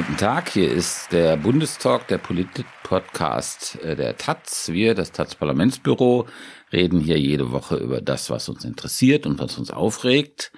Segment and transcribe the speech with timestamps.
[0.00, 4.70] Guten Tag, hier ist der Bundestalk, der Polit-Podcast äh, der Taz.
[4.72, 6.26] Wir, das Taz-Parlamentsbüro,
[6.72, 10.52] reden hier jede Woche über das, was uns interessiert und was uns aufregt.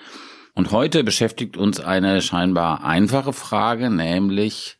[0.54, 4.78] Und heute beschäftigt uns eine scheinbar einfache Frage, nämlich,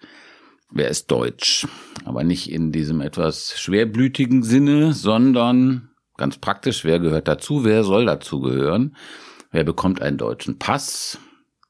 [0.71, 1.67] wer ist Deutsch?
[2.05, 8.07] Aber nicht in diesem etwas schwerblütigen Sinne, sondern ganz praktisch, wer gehört dazu, wer soll
[8.07, 8.97] dazugehören?
[9.51, 11.19] Wer bekommt einen deutschen Pass?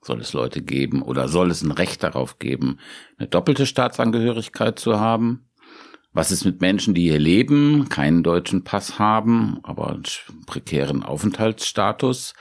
[0.05, 2.79] Soll es Leute geben oder soll es ein Recht darauf geben,
[3.19, 5.49] eine doppelte Staatsangehörigkeit zu haben?
[6.13, 10.03] Was ist mit Menschen, die hier leben, keinen deutschen Pass haben, aber einen
[10.47, 12.35] prekären Aufenthaltsstatus?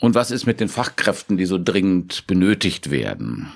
[0.00, 3.52] Und was ist mit den Fachkräften, die so dringend benötigt werden?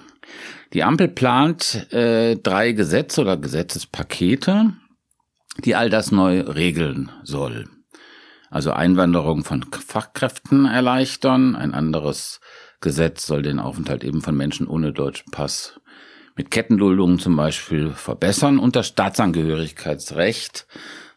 [0.74, 4.74] Die Ampel plant äh, drei Gesetze oder Gesetzespakete,
[5.64, 7.68] die all das neu regeln soll
[8.50, 11.56] also Einwanderung von Fachkräften erleichtern.
[11.56, 12.40] Ein anderes
[12.80, 15.80] Gesetz soll den Aufenthalt eben von Menschen ohne deutschen Pass
[16.36, 20.68] mit Kettenduldungen zum Beispiel verbessern und das Staatsangehörigkeitsrecht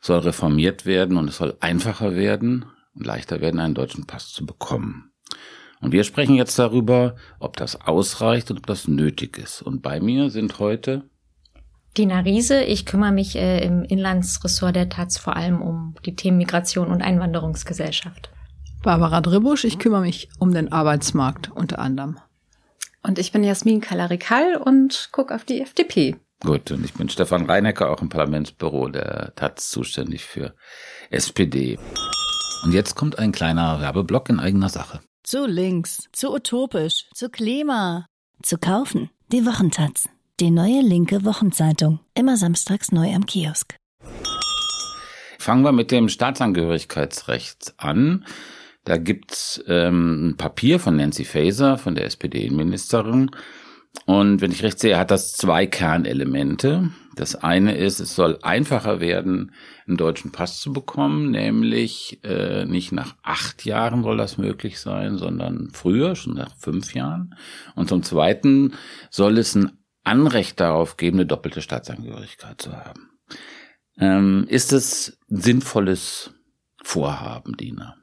[0.02, 2.66] soll reformiert werden und es soll einfacher werden
[2.96, 5.12] und leichter werden, einen deutschen Pass zu bekommen.
[5.80, 9.62] Und wir sprechen jetzt darüber, ob das ausreicht und ob das nötig ist.
[9.62, 11.04] Und bei mir sind heute
[11.98, 16.38] Dina Riese, ich kümmere mich äh, im Inlandsressort der Taz vor allem um die Themen
[16.38, 18.30] Migration und Einwanderungsgesellschaft.
[18.82, 22.18] Barbara Dribusch, ich kümmere mich um den Arbeitsmarkt unter anderem.
[23.04, 26.16] Und ich bin Jasmin Kalarikal und gucke auf die FDP.
[26.40, 30.56] Gut, und ich bin Stefan Reinecker, auch im Parlamentsbüro der Taz zuständig für
[31.10, 31.78] SPD.
[32.64, 35.02] Und jetzt kommt ein kleiner Werbeblock in eigener Sache.
[35.24, 38.06] Zu links, zu utopisch, zu Klima.
[38.42, 40.10] Zu kaufen, die Wochentaz.
[40.42, 42.00] Die neue linke Wochenzeitung.
[42.16, 43.76] Immer samstags neu am Kiosk.
[45.38, 48.26] Fangen wir mit dem Staatsangehörigkeitsrecht an.
[48.84, 53.30] Da gibt's ähm, ein Papier von Nancy Faeser, von der SPD-Ministerin.
[54.08, 56.90] Und wenn ich recht sehe, hat das zwei Kernelemente.
[57.16, 59.52] Das eine ist, es soll einfacher werden,
[59.86, 65.18] einen deutschen Pass zu bekommen, nämlich äh, nicht nach acht Jahren soll das möglich sein,
[65.18, 67.36] sondern früher, schon nach fünf Jahren.
[67.76, 68.74] Und zum Zweiten
[69.12, 73.10] soll es ein Anrecht darauf geben, eine doppelte Staatsangehörigkeit zu haben.
[74.00, 76.34] Ähm, ist es ein sinnvolles
[76.84, 77.96] Vorhaben, Dina?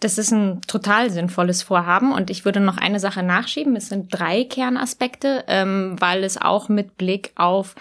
[0.00, 3.74] Das ist ein total sinnvolles Vorhaben und ich würde noch eine Sache nachschieben.
[3.74, 7.74] Es sind drei Kernaspekte, ähm, weil es auch mit Blick auf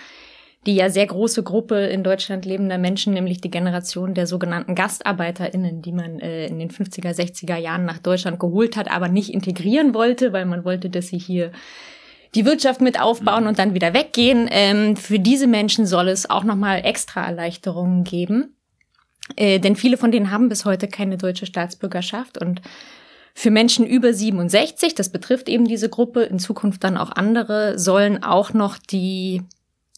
[0.66, 5.82] die ja sehr große Gruppe in Deutschland lebender Menschen, nämlich die Generation der sogenannten GastarbeiterInnen,
[5.82, 9.94] die man äh, in den 50er, 60er Jahren nach Deutschland geholt hat, aber nicht integrieren
[9.94, 11.52] wollte, weil man wollte, dass sie hier
[12.36, 13.50] die Wirtschaft mit aufbauen mhm.
[13.50, 14.48] und dann wieder weggehen.
[14.52, 18.56] Ähm, für diese Menschen soll es auch nochmal extra Erleichterungen geben.
[19.36, 22.62] Äh, denn viele von denen haben bis heute keine deutsche Staatsbürgerschaft und
[23.34, 28.24] für Menschen über 67, das betrifft eben diese Gruppe, in Zukunft dann auch andere, sollen
[28.24, 29.44] auch noch die,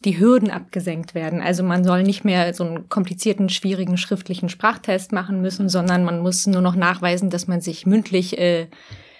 [0.04, 1.40] die Hürden abgesenkt werden.
[1.40, 6.20] Also man soll nicht mehr so einen komplizierten, schwierigen schriftlichen Sprachtest machen müssen, sondern man
[6.20, 8.68] muss nur noch nachweisen, dass man sich mündlich äh,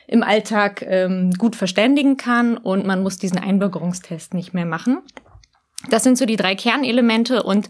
[0.10, 5.04] im Alltag ähm, gut verständigen kann und man muss diesen Einbürgerungstest nicht mehr machen.
[5.90, 7.70] Das sind so die drei Kernelemente und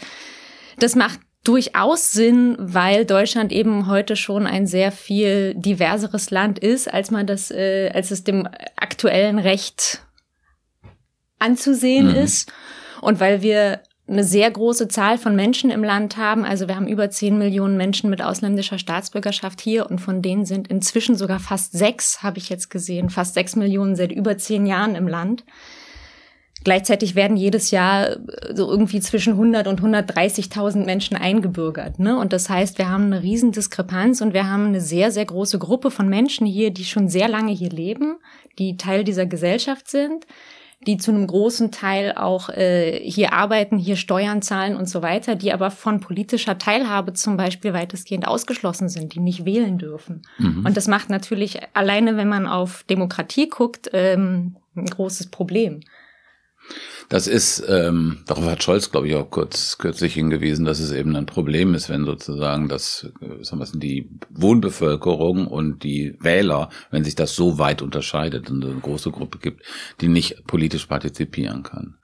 [0.77, 6.91] das macht durchaus Sinn, weil Deutschland eben heute schon ein sehr viel diverseres Land ist,
[6.91, 10.01] als man das, äh, als es dem aktuellen Recht
[11.39, 12.15] anzusehen mhm.
[12.15, 12.53] ist.
[13.01, 16.45] Und weil wir eine sehr große Zahl von Menschen im Land haben.
[16.45, 20.67] Also wir haben über 10 Millionen Menschen mit ausländischer Staatsbürgerschaft hier und von denen sind
[20.67, 24.95] inzwischen sogar fast sechs, habe ich jetzt gesehen, fast sechs Millionen seit über zehn Jahren
[24.95, 25.43] im Land.
[26.63, 28.17] Gleichzeitig werden jedes Jahr
[28.53, 31.99] so irgendwie zwischen 100 und 130.000 Menschen eingebürgert.
[31.99, 32.17] Ne?
[32.17, 35.57] Und das heißt, wir haben eine riesen Diskrepanz und wir haben eine sehr, sehr große
[35.57, 38.17] Gruppe von Menschen hier, die schon sehr lange hier leben,
[38.57, 40.25] die Teil dieser Gesellschaft sind,
[40.87, 45.35] die zu einem großen Teil auch äh, hier arbeiten, hier Steuern zahlen und so weiter,
[45.35, 50.21] die aber von politischer Teilhabe zum Beispiel weitestgehend ausgeschlossen sind, die nicht wählen dürfen.
[50.37, 50.65] Mhm.
[50.65, 55.81] Und das macht natürlich alleine, wenn man auf Demokratie guckt, ähm, ein großes Problem.
[57.09, 61.15] Das ist, ähm, darauf hat Scholz, glaube ich, auch kurz kürzlich hingewiesen, dass es eben
[61.15, 67.03] ein Problem ist, wenn sozusagen das, äh, sagen wir, die Wohnbevölkerung und die Wähler, wenn
[67.03, 69.63] sich das so weit unterscheidet und eine große Gruppe gibt,
[70.01, 71.97] die nicht politisch partizipieren kann.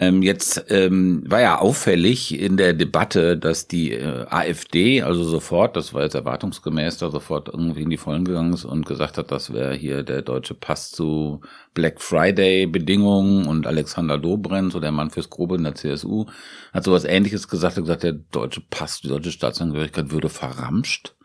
[0.00, 5.74] Ähm, jetzt ähm, war ja auffällig in der Debatte, dass die äh, AfD also sofort,
[5.74, 9.32] das war jetzt erwartungsgemäß, da sofort irgendwie in die Vollen gegangen ist und gesagt hat,
[9.32, 11.40] das wäre hier der deutsche Pass zu
[11.74, 16.26] Black Friday Bedingungen und Alexander Dobrindt, so der Mann fürs Grobe in der CSU,
[16.72, 21.16] hat sowas ähnliches gesagt, hat gesagt, der deutsche Pass, die deutsche Staatsangehörigkeit würde verramscht.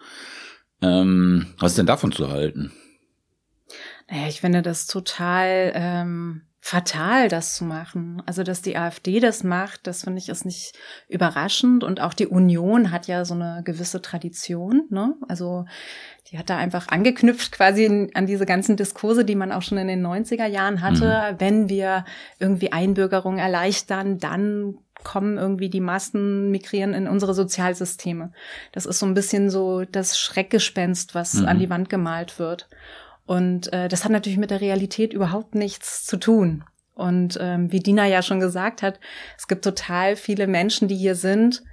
[0.82, 2.72] Ähm, was ist denn davon zu halten?
[4.10, 8.24] Naja, ich finde das total ähm, fatal, das zu machen.
[8.26, 10.72] Also, dass die AfD das macht, das finde ich ist nicht
[11.10, 11.84] überraschend.
[11.84, 14.84] Und auch die Union hat ja so eine gewisse Tradition.
[14.90, 15.14] Ne?
[15.28, 15.66] Also,
[16.32, 19.90] die hat da einfach angeknüpft quasi an diese ganzen Diskurse, die man auch schon in
[19.90, 21.34] den 90er Jahren hatte.
[21.34, 21.40] Mhm.
[21.42, 22.06] Wenn wir
[22.40, 28.32] irgendwie Einbürgerung erleichtern, dann kommen irgendwie die Massen migrieren in unsere Sozialsysteme.
[28.72, 31.46] Das ist so ein bisschen so das Schreckgespenst, was mhm.
[31.46, 32.70] an die Wand gemalt wird.
[33.26, 36.64] Und äh, das hat natürlich mit der Realität überhaupt nichts zu tun.
[36.94, 39.00] Und ähm, wie Dina ja schon gesagt hat,
[39.38, 41.64] es gibt total viele Menschen, die hier sind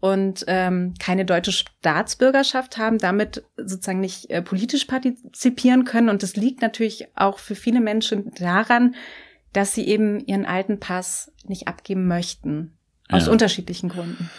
[0.00, 6.08] und ähm, keine deutsche Staatsbürgerschaft haben, damit sozusagen nicht äh, politisch partizipieren können.
[6.08, 8.96] Und das liegt natürlich auch für viele Menschen daran,
[9.52, 12.76] dass sie eben ihren alten Pass nicht abgeben möchten.
[13.08, 13.32] Aus ja.
[13.32, 14.30] unterschiedlichen Gründen.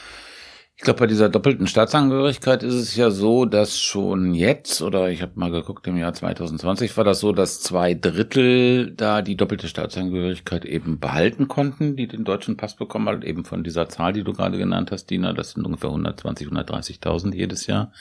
[0.77, 5.22] Ich glaube, bei dieser doppelten Staatsangehörigkeit ist es ja so, dass schon jetzt, oder ich
[5.22, 9.69] habe mal geguckt, im Jahr 2020 war das so, dass zwei Drittel da die doppelte
[9.69, 14.25] Staatsangehörigkeit eben behalten konnten, die den deutschen Pass bekommen, halt eben von dieser Zahl, die
[14.25, 17.94] du gerade genannt hast, Dina, das sind ungefähr 120, 130.000 jedes Jahr.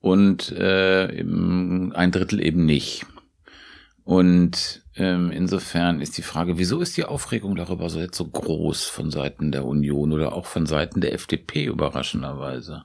[0.00, 3.06] Und äh, ein Drittel eben nicht.
[4.04, 8.84] Und ähm, insofern ist die Frage, wieso ist die Aufregung darüber so jetzt so groß
[8.84, 12.84] von Seiten der Union oder auch von Seiten der FDP überraschenderweise?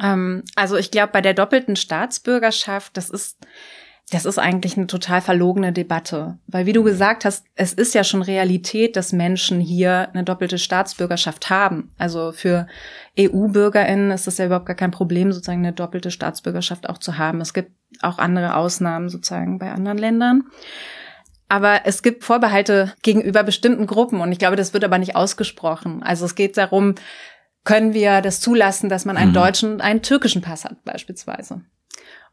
[0.00, 3.38] Ähm, also ich glaube, bei der doppelten Staatsbürgerschaft, das ist
[4.10, 6.38] das ist eigentlich eine total verlogene Debatte.
[6.48, 10.58] Weil wie du gesagt hast, es ist ja schon Realität, dass Menschen hier eine doppelte
[10.58, 11.92] Staatsbürgerschaft haben.
[11.96, 12.66] Also für
[13.18, 17.40] EU-BürgerInnen ist es ja überhaupt gar kein Problem, sozusagen eine doppelte Staatsbürgerschaft auch zu haben.
[17.40, 17.70] Es gibt
[18.02, 20.44] auch andere Ausnahmen sozusagen bei anderen Ländern.
[21.48, 26.02] Aber es gibt Vorbehalte gegenüber bestimmten Gruppen und ich glaube, das wird aber nicht ausgesprochen.
[26.02, 26.94] Also es geht darum,
[27.64, 29.34] können wir das zulassen, dass man einen mhm.
[29.34, 31.62] deutschen und einen türkischen Pass hat beispielsweise.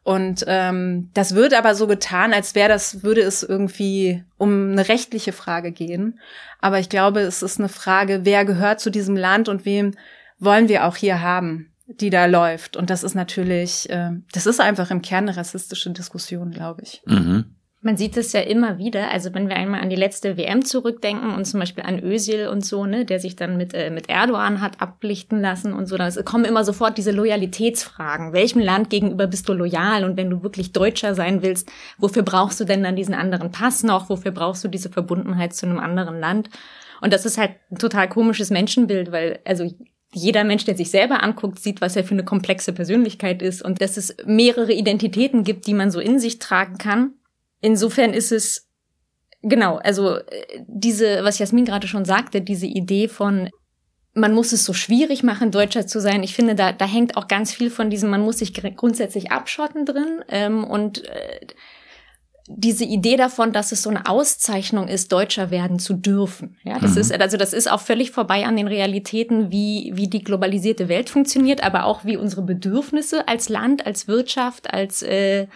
[0.02, 4.88] Und ähm, das wird aber so getan, als wäre das, würde es irgendwie um eine
[4.88, 6.18] rechtliche Frage gehen.
[6.60, 9.92] Aber ich glaube, es ist eine Frage, wer gehört zu diesem Land und wem
[10.38, 12.76] wollen wir auch hier haben, die da läuft.
[12.76, 17.02] Und das ist natürlich, äh, das ist einfach im Kern eine rassistische Diskussion, glaube ich.
[17.04, 17.56] Mhm.
[17.80, 21.32] Man sieht es ja immer wieder, also wenn wir einmal an die letzte WM zurückdenken
[21.32, 24.60] und zum Beispiel an Özil und so, ne, der sich dann mit, äh, mit Erdogan
[24.60, 28.32] hat ablichten lassen und so, dann kommen immer sofort diese Loyalitätsfragen.
[28.32, 30.02] Welchem Land gegenüber bist du loyal?
[30.02, 33.84] Und wenn du wirklich Deutscher sein willst, wofür brauchst du denn dann diesen anderen Pass
[33.84, 34.10] noch?
[34.10, 36.50] Wofür brauchst du diese Verbundenheit zu einem anderen Land?
[37.00, 39.72] Und das ist halt ein total komisches Menschenbild, weil, also
[40.12, 43.80] jeder Mensch, der sich selber anguckt, sieht, was er für eine komplexe Persönlichkeit ist und
[43.80, 47.12] dass es mehrere Identitäten gibt, die man so in sich tragen kann
[47.60, 48.68] insofern ist es
[49.42, 50.24] genau, also äh,
[50.66, 53.50] diese, was Jasmin gerade schon sagte, diese Idee von
[54.14, 56.22] man muss es so schwierig machen, Deutscher zu sein.
[56.22, 59.86] Ich finde, da, da hängt auch ganz viel von diesem, man muss sich grundsätzlich abschotten
[59.86, 60.24] drin.
[60.28, 61.46] Ähm, und äh,
[62.48, 66.56] diese Idee davon, dass es so eine Auszeichnung ist, Deutscher werden zu dürfen.
[66.64, 67.00] Ja, das mhm.
[67.02, 71.10] ist, also das ist auch völlig vorbei an den Realitäten, wie, wie die globalisierte Welt
[71.10, 75.46] funktioniert, aber auch wie unsere Bedürfnisse als Land, als Wirtschaft, als äh,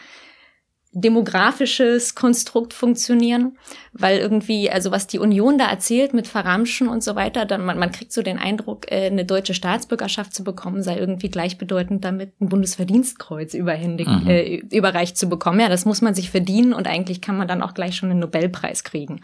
[0.94, 3.56] demografisches Konstrukt funktionieren,
[3.94, 7.78] weil irgendwie, also was die Union da erzählt mit Verramschen und so weiter, dann man,
[7.78, 12.38] man kriegt so den Eindruck, äh, eine deutsche Staatsbürgerschaft zu bekommen, sei irgendwie gleichbedeutend damit,
[12.40, 14.28] ein Bundesverdienstkreuz überhändig, mhm.
[14.28, 15.60] äh, überreicht zu bekommen.
[15.60, 18.20] Ja, das muss man sich verdienen und eigentlich kann man dann auch gleich schon einen
[18.20, 19.22] Nobelpreis kriegen.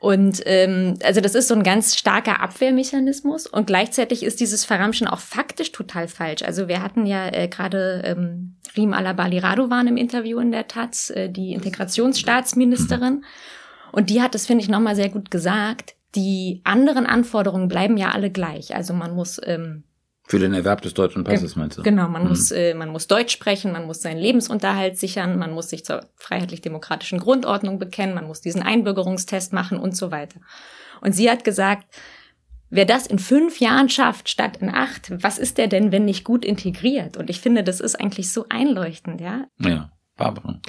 [0.00, 5.06] Und ähm, also das ist so ein ganz starker Abwehrmechanismus und gleichzeitig ist dieses Verramschen
[5.06, 6.42] auch faktisch total falsch.
[6.42, 11.10] Also wir hatten ja äh, gerade ähm, Rim Alabali Radovan im Interview in der Taz,
[11.10, 13.26] äh, die Integrationsstaatsministerin.
[13.92, 15.96] Und die hat das, finde ich, nochmal sehr gut gesagt.
[16.14, 18.74] Die anderen Anforderungen bleiben ja alle gleich.
[18.74, 19.84] Also man muss ähm,
[20.30, 21.82] für den Erwerb des deutschen Passes meinst du?
[21.82, 22.28] Genau, man mhm.
[22.28, 26.06] muss äh, man muss Deutsch sprechen, man muss seinen Lebensunterhalt sichern, man muss sich zur
[26.14, 30.40] freiheitlich-demokratischen Grundordnung bekennen, man muss diesen Einbürgerungstest machen und so weiter.
[31.00, 31.92] Und sie hat gesagt,
[32.68, 36.22] wer das in fünf Jahren schafft statt in acht, was ist der denn, wenn nicht
[36.22, 37.16] gut integriert?
[37.16, 39.46] Und ich finde, das ist eigentlich so einleuchtend, ja.
[39.58, 40.60] Ja, Barbara.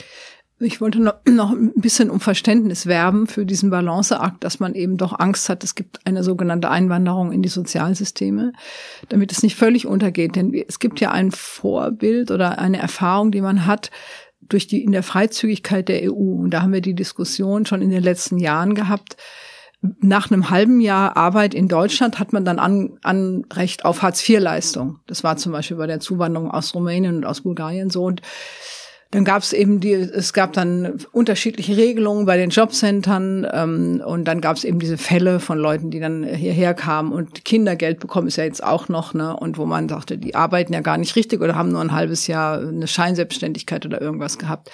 [0.61, 5.17] Ich wollte noch, ein bisschen um Verständnis werben für diesen Balanceakt, dass man eben doch
[5.19, 8.53] Angst hat, es gibt eine sogenannte Einwanderung in die Sozialsysteme,
[9.09, 10.35] damit es nicht völlig untergeht.
[10.35, 13.91] Denn es gibt ja ein Vorbild oder eine Erfahrung, die man hat
[14.41, 16.41] durch die in der Freizügigkeit der EU.
[16.41, 19.17] Und da haben wir die Diskussion schon in den letzten Jahren gehabt,
[19.99, 24.99] nach einem halben Jahr Arbeit in Deutschland hat man dann an, Anrecht auf Hartz-IV-Leistung.
[25.07, 28.03] Das war zum Beispiel bei der Zuwanderung aus Rumänien und aus Bulgarien so.
[28.03, 28.21] Und
[29.11, 34.23] dann gab es eben die, es gab dann unterschiedliche Regelungen bei den Jobcentern ähm, und
[34.23, 38.27] dann gab es eben diese Fälle von Leuten, die dann hierher kamen und Kindergeld bekommen
[38.27, 39.35] ist ja jetzt auch noch, ne?
[39.35, 42.27] Und wo man dachte, die arbeiten ja gar nicht richtig oder haben nur ein halbes
[42.27, 44.71] Jahr eine Scheinselbstständigkeit oder irgendwas gehabt.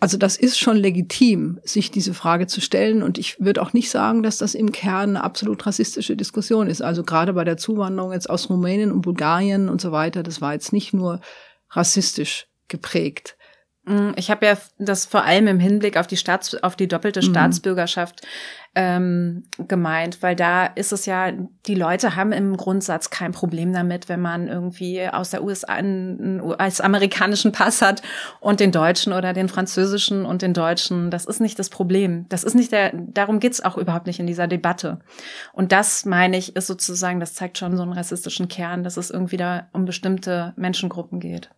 [0.00, 3.02] Also das ist schon legitim, sich diese Frage zu stellen.
[3.02, 6.82] Und ich würde auch nicht sagen, dass das im Kern eine absolut rassistische Diskussion ist.
[6.82, 10.52] Also gerade bei der Zuwanderung jetzt aus Rumänien und Bulgarien und so weiter, das war
[10.52, 11.20] jetzt nicht nur
[11.70, 13.36] rassistisch geprägt.
[13.84, 17.20] Mm, ich habe ja das vor allem im Hinblick auf die Staats, auf die doppelte
[17.20, 17.30] mhm.
[17.30, 18.22] Staatsbürgerschaft
[18.76, 21.30] ähm, gemeint, weil da ist es ja,
[21.66, 26.40] die Leute haben im Grundsatz kein Problem damit, wenn man irgendwie aus der USA einen
[26.58, 28.02] als amerikanischen Pass hat
[28.40, 31.10] und den deutschen oder den französischen und den deutschen.
[31.10, 32.26] Das ist nicht das Problem.
[32.30, 34.98] Das ist nicht der, darum geht's auch überhaupt nicht in dieser Debatte.
[35.52, 39.10] Und das meine ich, ist sozusagen, das zeigt schon so einen rassistischen Kern, dass es
[39.10, 41.50] irgendwie da um bestimmte Menschengruppen geht.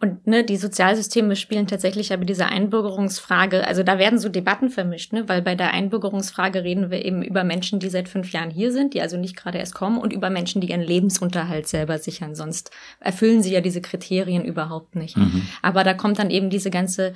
[0.00, 5.12] Und ne, die Sozialsysteme spielen tatsächlich aber diese Einbürgerungsfrage, also da werden so Debatten vermischt,
[5.12, 5.28] ne?
[5.28, 8.94] weil bei der Einbürgerungsfrage reden wir eben über Menschen, die seit fünf Jahren hier sind,
[8.94, 12.34] die also nicht gerade erst kommen, und über Menschen, die ihren Lebensunterhalt selber sichern.
[12.34, 15.18] Sonst erfüllen sie ja diese Kriterien überhaupt nicht.
[15.18, 15.46] Mhm.
[15.60, 17.12] Aber da kommt dann eben diese ganze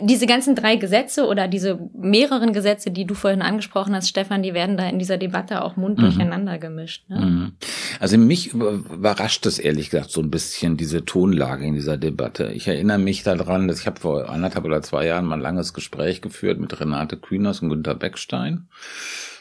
[0.00, 4.54] diese ganzen drei Gesetze oder diese mehreren Gesetze, die du vorhin angesprochen hast, Stefan, die
[4.54, 6.02] werden da in dieser Debatte auch mund mhm.
[6.02, 7.08] durcheinander gemischt.
[7.08, 7.20] Ne?
[7.20, 7.52] Mhm.
[7.98, 12.52] Also mich überrascht es ehrlich gesagt so ein bisschen diese Tonlage in dieser Debatte.
[12.52, 15.74] Ich erinnere mich daran, dass ich habe vor anderthalb oder zwei Jahren mal ein langes
[15.74, 18.68] Gespräch geführt mit Renate Kühners und Günter Beckstein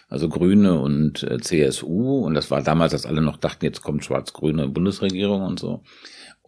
[0.09, 2.25] also Grüne und äh, CSU.
[2.25, 5.83] Und das war damals, dass alle noch dachten, jetzt kommt schwarz-grüne Bundesregierung und so.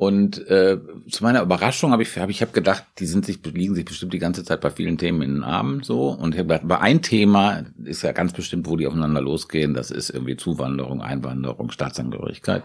[0.01, 0.79] Und äh,
[1.11, 4.11] zu meiner Überraschung habe ich, hab ich hab gedacht, die sind sich, liegen sich bestimmt
[4.13, 6.09] die ganze Zeit bei vielen Themen in den Armen so.
[6.09, 10.37] Und bei ein Thema ist ja ganz bestimmt, wo die aufeinander losgehen, das ist irgendwie
[10.37, 12.63] Zuwanderung, Einwanderung, Staatsangehörigkeit.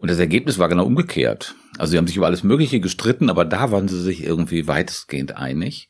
[0.00, 1.54] Und das Ergebnis war genau umgekehrt.
[1.78, 5.36] Also sie haben sich über alles Mögliche gestritten, aber da waren sie sich irgendwie weitestgehend
[5.36, 5.88] einig,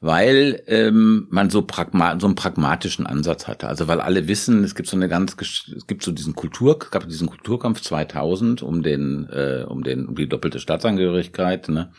[0.00, 3.66] weil ähm, man so, pragma so einen pragmatischen Ansatz hatte.
[3.66, 5.36] Also weil alle wissen, es gibt so eine ganz,
[5.76, 10.14] es gibt so diesen Kultur, gab diesen Kulturkampf 2000 um den, äh, um den, um
[10.14, 11.68] die doppelte Staatsangehörigkeit.
[11.68, 11.90] Ne?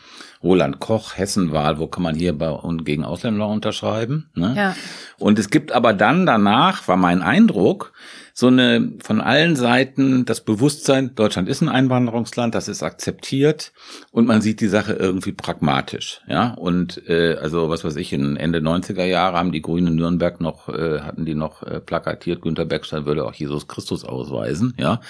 [0.42, 4.30] Roland Koch, Hessenwahl, wo kann man hier bei und gegen Ausländer unterschreiben?
[4.34, 4.54] Ne?
[4.56, 4.76] Ja.
[5.18, 7.92] Und es gibt aber dann danach, war mein Eindruck,
[8.40, 13.74] so eine von allen Seiten das Bewusstsein, Deutschland ist ein Einwanderungsland, das ist akzeptiert
[14.12, 16.54] und man sieht die Sache irgendwie pragmatisch, ja.
[16.54, 20.70] Und äh, also was weiß ich, in Ende 90er Jahre haben die Grünen Nürnberg noch,
[20.70, 25.02] äh, hatten die noch äh, plakatiert, Günter Beckstein würde auch Jesus Christus ausweisen, ja.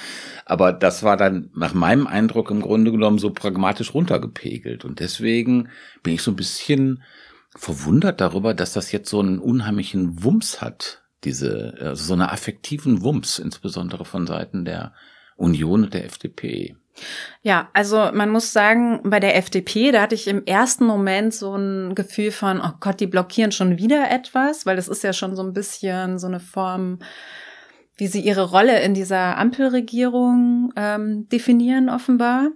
[0.44, 4.84] Aber das war dann nach meinem Eindruck im Grunde genommen so pragmatisch runtergepegelt.
[4.84, 5.68] Und deswegen
[6.02, 7.04] bin ich so ein bisschen
[7.54, 13.02] verwundert darüber, dass das jetzt so einen unheimlichen Wumms hat diese, also so eine affektiven
[13.02, 14.92] Wumms, insbesondere von Seiten der
[15.36, 16.76] Union und der FDP.
[17.42, 21.56] Ja, also man muss sagen, bei der FDP, da hatte ich im ersten Moment so
[21.56, 25.36] ein Gefühl von, oh Gott, die blockieren schon wieder etwas, weil das ist ja schon
[25.36, 26.98] so ein bisschen so eine Form,
[27.96, 32.48] wie sie ihre Rolle in dieser Ampelregierung ähm, definieren, offenbar.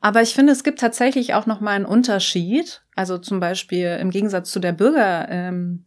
[0.00, 2.82] Aber ich finde, es gibt tatsächlich auch noch mal einen Unterschied.
[2.96, 5.84] Also zum Beispiel im Gegensatz zu der Bürger, ähm,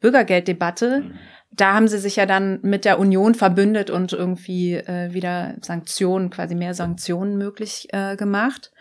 [0.00, 1.12] Bürgergelddebatte.
[1.54, 6.30] Da haben sie sich ja dann mit der Union verbündet und irgendwie äh, wieder Sanktionen,
[6.30, 8.72] quasi mehr Sanktionen möglich äh, gemacht.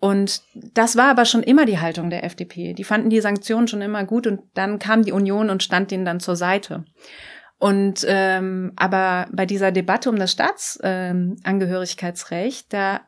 [0.00, 2.74] Und das war aber schon immer die Haltung der FDP.
[2.74, 6.04] Die fanden die Sanktionen schon immer gut und dann kam die Union und stand denen
[6.04, 6.84] dann zur Seite.
[7.58, 13.02] Und ähm, aber bei dieser Debatte um das Staatsangehörigkeitsrecht, ähm, da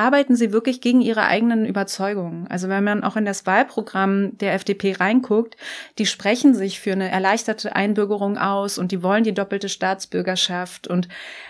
[0.00, 2.46] arbeiten sie wirklich gegen ihre eigenen Überzeugungen.
[2.48, 5.56] Also wenn man auch in das Wahlprogramm der FDP reinguckt,
[5.98, 11.08] die sprechen sich für eine erleichterte Einbürgerung aus und die wollen die doppelte Staatsbürgerschaft und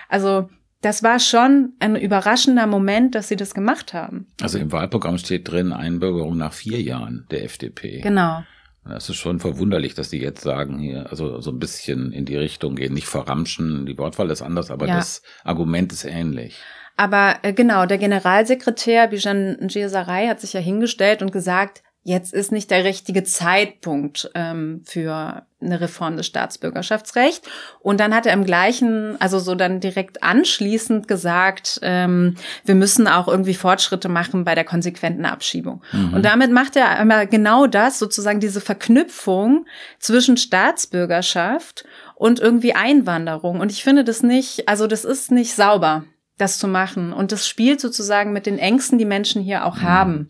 [0.09, 0.49] also
[0.83, 4.27] das war schon ein überraschender Moment, dass sie das gemacht haben.
[4.41, 8.01] Also im Wahlprogramm steht drin Einbürgerung nach vier Jahren der FDP.
[8.01, 8.43] Genau.
[8.85, 12.37] Das ist schon verwunderlich, dass die jetzt sagen hier, also so ein bisschen in die
[12.37, 14.97] Richtung gehen, nicht verramschen, die Wortwahl ist anders, aber ja.
[14.97, 16.57] das Argument ist ähnlich.
[17.01, 22.53] Aber äh, genau, der Generalsekretär Bijan Njesaray hat sich ja hingestellt und gesagt, jetzt ist
[22.53, 27.49] nicht der richtige Zeitpunkt ähm, für eine Reform des Staatsbürgerschaftsrechts.
[27.81, 32.35] Und dann hat er im gleichen, also so dann direkt anschließend gesagt, ähm,
[32.67, 35.81] wir müssen auch irgendwie Fortschritte machen bei der konsequenten Abschiebung.
[35.93, 36.13] Mhm.
[36.13, 39.65] Und damit macht er einmal genau das, sozusagen diese Verknüpfung
[39.99, 43.61] zwischen Staatsbürgerschaft und irgendwie Einwanderung.
[43.61, 46.05] Und ich finde das nicht, also das ist nicht sauber
[46.41, 47.13] das zu machen.
[47.13, 49.83] Und das spielt sozusagen mit den Ängsten, die Menschen hier auch mhm.
[49.83, 50.29] haben.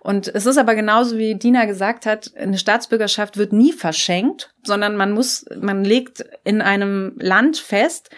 [0.00, 4.96] Und es ist aber genauso, wie Dina gesagt hat, eine Staatsbürgerschaft wird nie verschenkt, sondern
[4.96, 8.10] man muss, man legt in einem Land fest,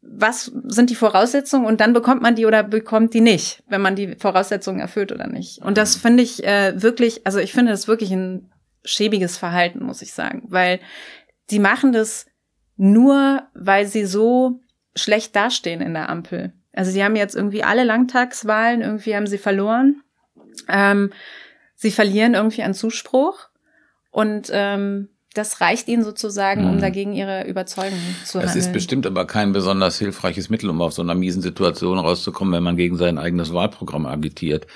[0.00, 3.96] was sind die Voraussetzungen und dann bekommt man die oder bekommt die nicht, wenn man
[3.96, 5.58] die Voraussetzungen erfüllt oder nicht.
[5.58, 8.52] Und das finde ich äh, wirklich, also ich finde das wirklich ein
[8.84, 10.80] schäbiges Verhalten, muss ich sagen, weil
[11.50, 12.26] die machen das
[12.76, 14.60] nur, weil sie so
[14.94, 16.52] schlecht dastehen in der Ampel.
[16.78, 20.00] Also sie haben jetzt irgendwie alle Langtagswahlen, irgendwie haben sie verloren.
[20.68, 21.10] Ähm,
[21.74, 23.48] sie verlieren irgendwie an Zuspruch
[24.12, 26.80] und ähm, das reicht ihnen sozusagen, um mhm.
[26.80, 28.48] dagegen ihre Überzeugung zu handeln.
[28.48, 32.54] Es ist bestimmt aber kein besonders hilfreiches Mittel, um aus so einer miesen Situation rauszukommen,
[32.54, 34.68] wenn man gegen sein eigenes Wahlprogramm agitiert.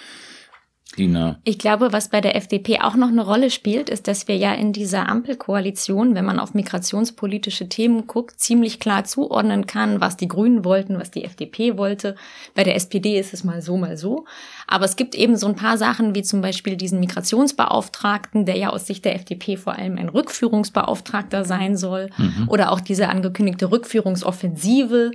[0.97, 1.39] Dina.
[1.45, 4.53] Ich glaube, was bei der FDP auch noch eine Rolle spielt, ist, dass wir ja
[4.53, 10.29] in dieser Ampelkoalition, wenn man auf migrationspolitische Themen guckt, ziemlich klar zuordnen kann, was die
[10.29, 12.15] Grünen wollten, was die FDP wollte.
[12.55, 14.27] Bei der SPD ist es mal so, mal so.
[14.67, 18.71] Aber es gibt eben so ein paar Sachen, wie zum Beispiel diesen Migrationsbeauftragten, der ja
[18.71, 22.11] aus Sicht der FDP vor allem ein Rückführungsbeauftragter sein soll.
[22.19, 22.49] Mhm.
[22.49, 25.13] Oder auch diese angekündigte Rückführungsoffensive.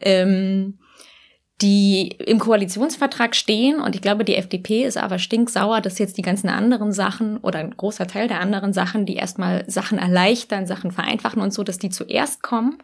[0.00, 0.78] Ähm,
[1.60, 3.80] die im Koalitionsvertrag stehen.
[3.80, 7.58] Und ich glaube, die FDP ist aber stinksauer, dass jetzt die ganzen anderen Sachen oder
[7.58, 11.78] ein großer Teil der anderen Sachen, die erstmal Sachen erleichtern, Sachen vereinfachen und so, dass
[11.78, 12.78] die zuerst kommen.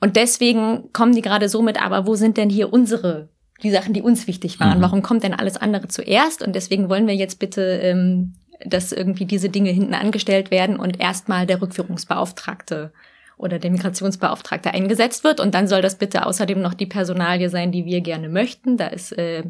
[0.00, 3.28] Und deswegen kommen die gerade so mit, aber wo sind denn hier unsere,
[3.62, 4.78] die Sachen, die uns wichtig waren?
[4.78, 4.82] Mhm.
[4.82, 6.42] Warum kommt denn alles andere zuerst?
[6.42, 10.98] Und deswegen wollen wir jetzt bitte, ähm, dass irgendwie diese Dinge hinten angestellt werden und
[11.00, 12.92] erstmal der Rückführungsbeauftragte
[13.40, 15.40] oder der Migrationsbeauftragte eingesetzt wird.
[15.40, 18.76] Und dann soll das bitte außerdem noch die Personalie sein, die wir gerne möchten.
[18.76, 19.44] Da ist äh,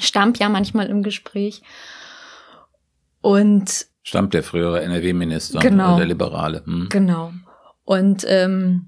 [0.00, 1.62] Stamp ja manchmal im Gespräch.
[3.20, 6.62] Und Stamp der frühere NRW-Minister, genau, der Liberale.
[6.64, 6.88] Hm.
[6.90, 7.32] Genau.
[7.84, 8.86] Und ähm,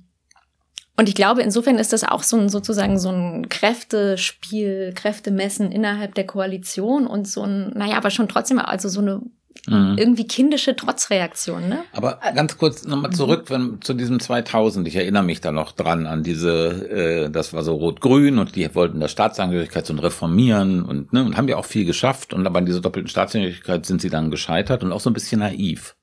[0.99, 6.15] und ich glaube, insofern ist das auch so ein sozusagen so ein Kräftespiel, Kräftemessen innerhalb
[6.15, 9.21] der Koalition und so ein, naja, aber schon trotzdem also so eine
[9.67, 9.97] Mhm.
[9.99, 11.83] Irgendwie kindische Trotzreaktion, ne?
[11.93, 14.87] Aber ganz kurz nochmal zurück wenn, zu diesem 2000.
[14.87, 18.73] Ich erinnere mich da noch dran an diese, äh, das war so rot-grün und die
[18.75, 22.59] wollten das Staatsangehörigkeit so reformieren und, ne, und haben ja auch viel geschafft und aber
[22.59, 25.97] an dieser doppelten Staatsangehörigkeit sind sie dann gescheitert und auch so ein bisschen naiv.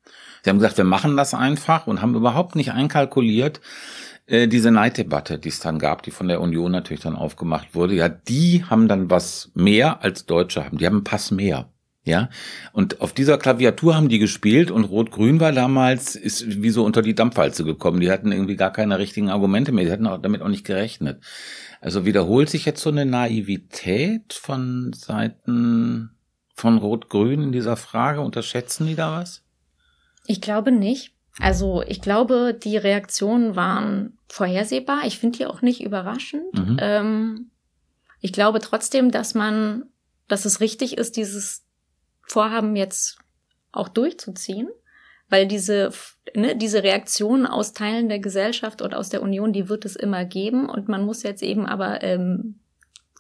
[0.43, 3.61] Sie haben gesagt, wir machen das einfach und haben überhaupt nicht einkalkuliert,
[4.25, 7.95] äh, diese Neiddebatte, die es dann gab, die von der Union natürlich dann aufgemacht wurde,
[7.95, 10.77] ja, die haben dann was mehr als Deutsche haben.
[10.77, 11.69] Die haben einen Pass mehr.
[12.05, 12.29] Ja,
[12.73, 17.01] und auf dieser Klaviatur haben die gespielt und Rot-Grün war damals, ist wie so unter
[17.01, 18.01] die Dampfwalze gekommen.
[18.01, 21.23] Die hatten irgendwie gar keine richtigen Argumente mehr, die hatten auch damit auch nicht gerechnet.
[21.79, 26.11] Also wiederholt sich jetzt so eine Naivität von Seiten
[26.53, 28.21] von Rot-Grün in dieser Frage?
[28.21, 29.43] Unterschätzen die da was?
[30.25, 31.13] Ich glaube nicht.
[31.39, 35.01] Also ich glaube, die Reaktionen waren vorhersehbar.
[35.05, 36.53] Ich finde die auch nicht überraschend.
[36.53, 36.77] Mhm.
[36.79, 37.51] Ähm,
[38.19, 39.85] ich glaube trotzdem, dass man,
[40.27, 41.62] dass es richtig ist, dieses
[42.25, 43.17] vorhaben, jetzt
[43.71, 44.69] auch durchzuziehen,
[45.29, 45.91] weil diese,
[46.35, 50.25] ne, diese Reaktion aus Teilen der Gesellschaft und aus der Union, die wird es immer
[50.25, 50.69] geben.
[50.69, 52.59] Und man muss jetzt eben aber ähm,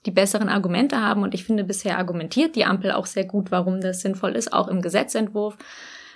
[0.05, 1.23] die besseren Argumente haben.
[1.23, 4.67] Und ich finde, bisher argumentiert die Ampel auch sehr gut, warum das sinnvoll ist, auch
[4.67, 5.57] im Gesetzentwurf.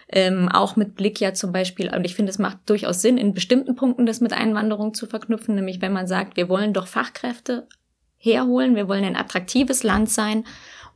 [0.09, 3.33] Ähm, auch mit Blick ja zum Beispiel, und ich finde, es macht durchaus Sinn, in
[3.33, 7.67] bestimmten Punkten das mit Einwanderung zu verknüpfen, nämlich wenn man sagt, wir wollen doch Fachkräfte
[8.17, 10.45] herholen, wir wollen ein attraktives Land sein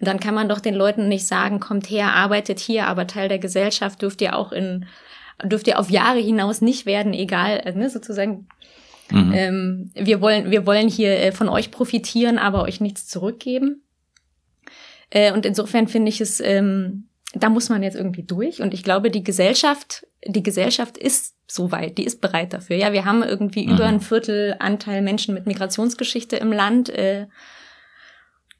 [0.01, 3.29] und dann kann man doch den Leuten nicht sagen, kommt her, arbeitet hier, aber Teil
[3.29, 4.87] der Gesellschaft dürft ihr auch in,
[5.43, 8.47] dürft ihr auf Jahre hinaus nicht werden, egal, äh, ne, sozusagen.
[9.11, 9.31] Mhm.
[9.31, 13.83] Ähm, wir wollen, wir wollen hier äh, von euch profitieren, aber euch nichts zurückgeben.
[15.11, 18.59] Äh, und insofern finde ich es, ähm, da muss man jetzt irgendwie durch.
[18.59, 22.75] Und ich glaube, die Gesellschaft, die Gesellschaft ist soweit, die ist bereit dafür.
[22.75, 23.73] Ja, wir haben irgendwie mhm.
[23.75, 26.89] über ein Viertel Anteil Menschen mit Migrationsgeschichte im Land.
[26.89, 27.27] Äh,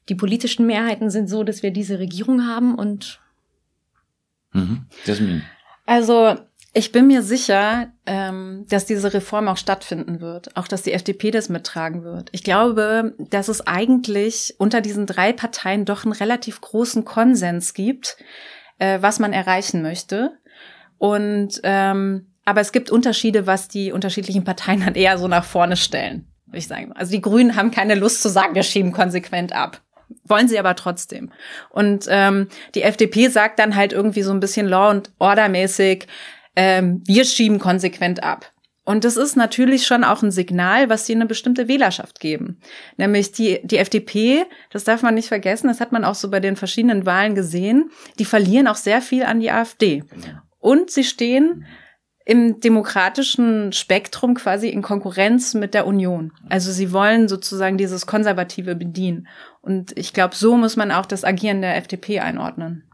[0.08, 3.20] die politischen Mehrheiten sind so, dass wir diese Regierung haben und
[4.52, 4.86] mhm.
[5.04, 5.42] Jasmin.
[5.86, 6.36] Also
[6.74, 11.30] ich bin mir sicher, ähm, dass diese Reform auch stattfinden wird, auch dass die FDP
[11.30, 12.30] das mittragen wird.
[12.32, 18.16] Ich glaube, dass es eigentlich unter diesen drei Parteien doch einen relativ großen Konsens gibt,
[18.78, 20.32] äh, was man erreichen möchte.
[20.98, 25.76] Und ähm, aber es gibt Unterschiede, was die unterschiedlichen Parteien dann eher so nach vorne
[25.76, 26.92] stellen, würde ich sagen.
[26.92, 29.80] Also die Grünen haben keine Lust zu sagen, wir schieben konsequent ab
[30.24, 31.30] wollen sie aber trotzdem.
[31.70, 36.06] Und ähm, die FDP sagt dann halt irgendwie so ein bisschen Law und Order mäßig,
[36.56, 38.52] ähm, wir schieben konsequent ab.
[38.84, 42.60] Und das ist natürlich schon auch ein Signal, was sie eine bestimmte Wählerschaft geben.
[42.96, 46.40] Nämlich die, die FDP, das darf man nicht vergessen, das hat man auch so bei
[46.40, 50.02] den verschiedenen Wahlen gesehen, die verlieren auch sehr viel an die AfD.
[50.58, 51.64] Und sie stehen
[52.24, 56.32] im demokratischen Spektrum quasi in Konkurrenz mit der Union.
[56.48, 59.26] Also sie wollen sozusagen dieses Konservative bedienen.
[59.60, 62.84] Und ich glaube, so muss man auch das Agieren der FDP einordnen.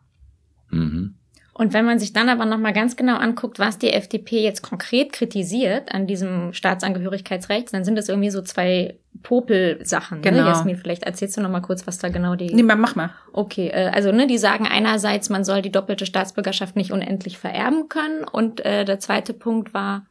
[0.70, 1.17] Mhm.
[1.58, 5.12] Und wenn man sich dann aber nochmal ganz genau anguckt, was die FDP jetzt konkret
[5.12, 8.94] kritisiert an diesem Staatsangehörigkeitsrecht, dann sind das irgendwie so zwei
[9.24, 10.22] Popelsachen.
[10.22, 10.42] Genau.
[10.42, 10.46] Ne?
[10.46, 12.54] Jasmin, vielleicht erzählst du nochmal kurz, was da genau die...
[12.54, 13.10] Nee, mach mal.
[13.32, 17.88] Okay, äh, also ne, die sagen einerseits, man soll die doppelte Staatsbürgerschaft nicht unendlich vererben
[17.88, 18.22] können.
[18.22, 20.06] Und äh, der zweite Punkt war,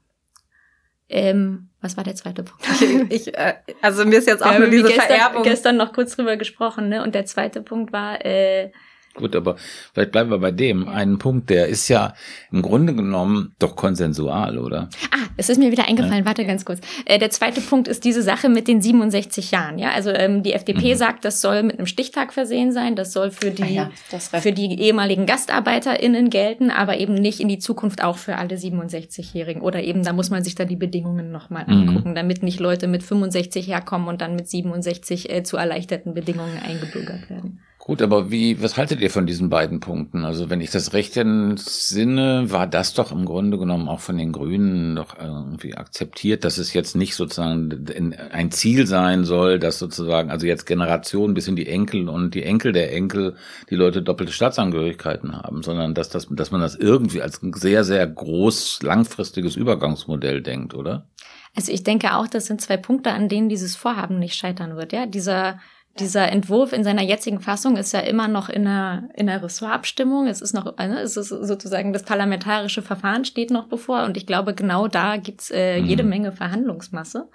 [1.07, 2.65] ähm, was war der zweite Punkt?
[3.09, 5.43] Ich, äh, also mir ist jetzt auch Ja, nur diese gestern, Vererbung.
[5.43, 7.03] gestern noch kurz drüber gesprochen, ne?
[7.03, 8.71] Und der zweite Punkt war, äh,
[9.17, 9.55] Gut, aber
[9.93, 10.87] vielleicht bleiben wir bei dem.
[10.87, 12.13] Einen Punkt, der ist ja
[12.51, 14.89] im Grunde genommen doch konsensual, oder?
[15.11, 16.79] Ah, es ist mir wieder eingefallen, warte ganz kurz.
[17.05, 19.79] Äh, der zweite Punkt ist diese Sache mit den 67 Jahren.
[19.79, 20.97] Ja, also ähm, die FDP Mhm.
[20.97, 23.89] sagt, das soll mit einem Stichtag versehen sein, das soll für die Ah ja,
[24.39, 29.61] für die ehemaligen GastarbeiterInnen gelten, aber eben nicht in die Zukunft auch für alle 67-Jährigen.
[29.63, 31.89] Oder eben, da muss man sich dann die Bedingungen nochmal Mhm.
[31.89, 36.57] angucken, damit nicht Leute mit 65 herkommen und dann mit 67 äh, zu erleichterten Bedingungen
[36.59, 37.59] eingebürgert werden.
[37.87, 40.25] Gut, aber wie, was haltet ihr von diesen beiden Punkten?
[40.25, 44.33] Also wenn ich das recht entsinne, war das doch im Grunde genommen auch von den
[44.33, 47.87] Grünen doch irgendwie akzeptiert, dass es jetzt nicht sozusagen
[48.29, 52.43] ein Ziel sein soll, dass sozusagen, also jetzt Generationen bis in die Enkel und die
[52.43, 53.37] Enkel der Enkel
[53.69, 57.85] die Leute doppelte Staatsangehörigkeiten haben, sondern dass, das, dass man das irgendwie als ein sehr,
[57.85, 61.07] sehr groß, langfristiges Übergangsmodell denkt, oder?
[61.55, 64.91] Also ich denke auch, das sind zwei Punkte, an denen dieses Vorhaben nicht scheitern wird.
[64.91, 65.59] Ja, dieser
[65.99, 70.27] dieser Entwurf in seiner jetzigen Fassung ist ja immer noch in einer, in einer Ressortabstimmung.
[70.27, 74.25] Es ist noch, ne, es ist sozusagen das parlamentarische Verfahren steht noch bevor und ich
[74.25, 76.09] glaube, genau da gibt's äh, jede Mhm.
[76.09, 77.27] Menge Verhandlungsmasse.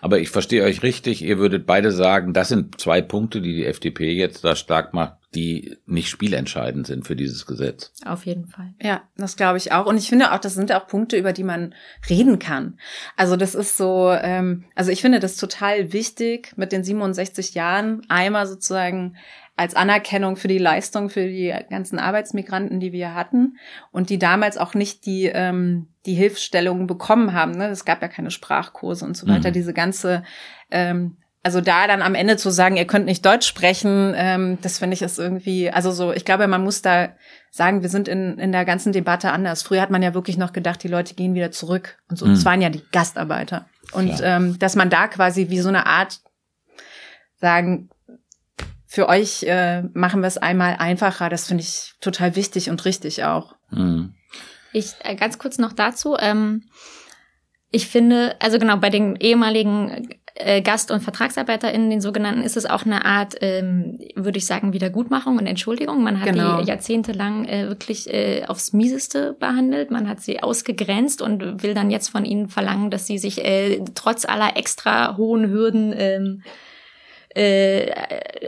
[0.00, 3.66] Aber ich verstehe euch richtig, ihr würdet beide sagen, das sind zwei Punkte, die die
[3.66, 7.92] FDP jetzt da stark macht, die nicht spielentscheidend sind für dieses Gesetz.
[8.06, 8.74] Auf jeden Fall.
[8.80, 9.86] Ja, das glaube ich auch.
[9.86, 11.74] Und ich finde auch, das sind auch Punkte, über die man
[12.08, 12.78] reden kann.
[13.16, 18.02] Also das ist so, ähm, also ich finde das total wichtig, mit den 67 Jahren
[18.08, 19.16] einmal sozusagen
[19.56, 23.56] als Anerkennung für die Leistung für die ganzen Arbeitsmigranten, die wir hatten
[23.92, 27.52] und die damals auch nicht die ähm, die Hilfsstellungen bekommen haben.
[27.52, 27.68] Ne?
[27.68, 29.50] Es gab ja keine Sprachkurse und so weiter.
[29.50, 29.54] Mhm.
[29.54, 30.24] Diese ganze
[30.70, 34.78] ähm, also da dann am Ende zu sagen, ihr könnt nicht Deutsch sprechen, ähm, das
[34.78, 37.10] finde ich ist irgendwie, also so, ich glaube, man muss da
[37.50, 39.62] sagen, wir sind in, in der ganzen Debatte anders.
[39.62, 42.24] Früher hat man ja wirklich noch gedacht, die Leute gehen wieder zurück und so.
[42.24, 42.30] Mhm.
[42.30, 43.66] Das waren ja die Gastarbeiter.
[43.92, 46.20] Und ähm, dass man da quasi wie so eine Art
[47.36, 47.90] sagen,
[48.94, 53.24] für euch äh, machen wir es einmal einfacher, das finde ich total wichtig und richtig
[53.24, 53.56] auch.
[53.70, 54.14] Hm.
[54.72, 56.16] Ich äh, ganz kurz noch dazu.
[56.16, 56.62] Ähm,
[57.72, 62.66] ich finde, also genau bei den ehemaligen äh, Gast- und VertragsarbeiterInnen, den sogenannten, ist es
[62.66, 66.04] auch eine Art, ähm, würde ich sagen, Wiedergutmachung und Entschuldigung.
[66.04, 66.62] Man hat Genau.
[66.62, 69.90] die jahrzehntelang äh, wirklich äh, aufs Mieseste behandelt.
[69.90, 73.80] Man hat sie ausgegrenzt und will dann jetzt von ihnen verlangen, dass sie sich äh,
[73.96, 76.42] trotz aller extra hohen Hürden ähm,
[77.34, 77.90] äh,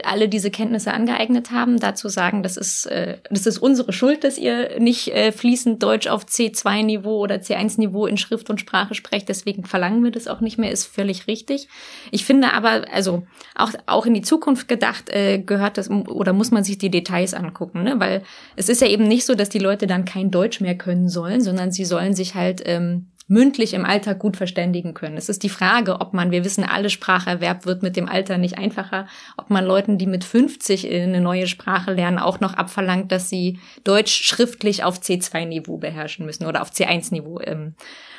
[0.03, 4.37] alle diese Kenntnisse angeeignet haben, dazu sagen, das ist, äh, das ist unsere Schuld, dass
[4.37, 9.65] ihr nicht äh, fließend Deutsch auf C2-Niveau oder C1-Niveau in Schrift und Sprache sprecht, deswegen
[9.65, 11.67] verlangen wir das auch nicht mehr, ist völlig richtig.
[12.11, 16.51] Ich finde aber, also auch, auch in die Zukunft gedacht, äh, gehört das oder muss
[16.51, 17.99] man sich die Details angucken, ne?
[17.99, 18.23] weil
[18.55, 21.41] es ist ja eben nicht so, dass die Leute dann kein Deutsch mehr können sollen,
[21.41, 25.17] sondern sie sollen sich halt ähm, mündlich im Alltag gut verständigen können.
[25.17, 28.57] Es ist die Frage, ob man, wir wissen, alle Spracherwerb wird mit dem Alter nicht
[28.57, 33.29] einfacher, ob man Leuten, die mit 50 eine neue Sprache lernen, auch noch abverlangt, dass
[33.29, 37.41] sie Deutsch schriftlich auf C2-Niveau beherrschen müssen oder auf C1-Niveau.
[37.43, 37.75] Ähm,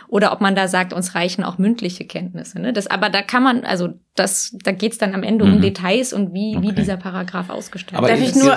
[0.08, 2.58] oder ob man da sagt, uns reichen auch mündliche Kenntnisse.
[2.60, 2.72] Ne?
[2.72, 5.60] Das, aber da kann man, also das, da geht's dann am Ende um Mhm.
[5.60, 6.76] Details und wie, wie Okay.
[6.76, 8.56] dieser Paragraph ausgestaltet Aber Darf ich nur,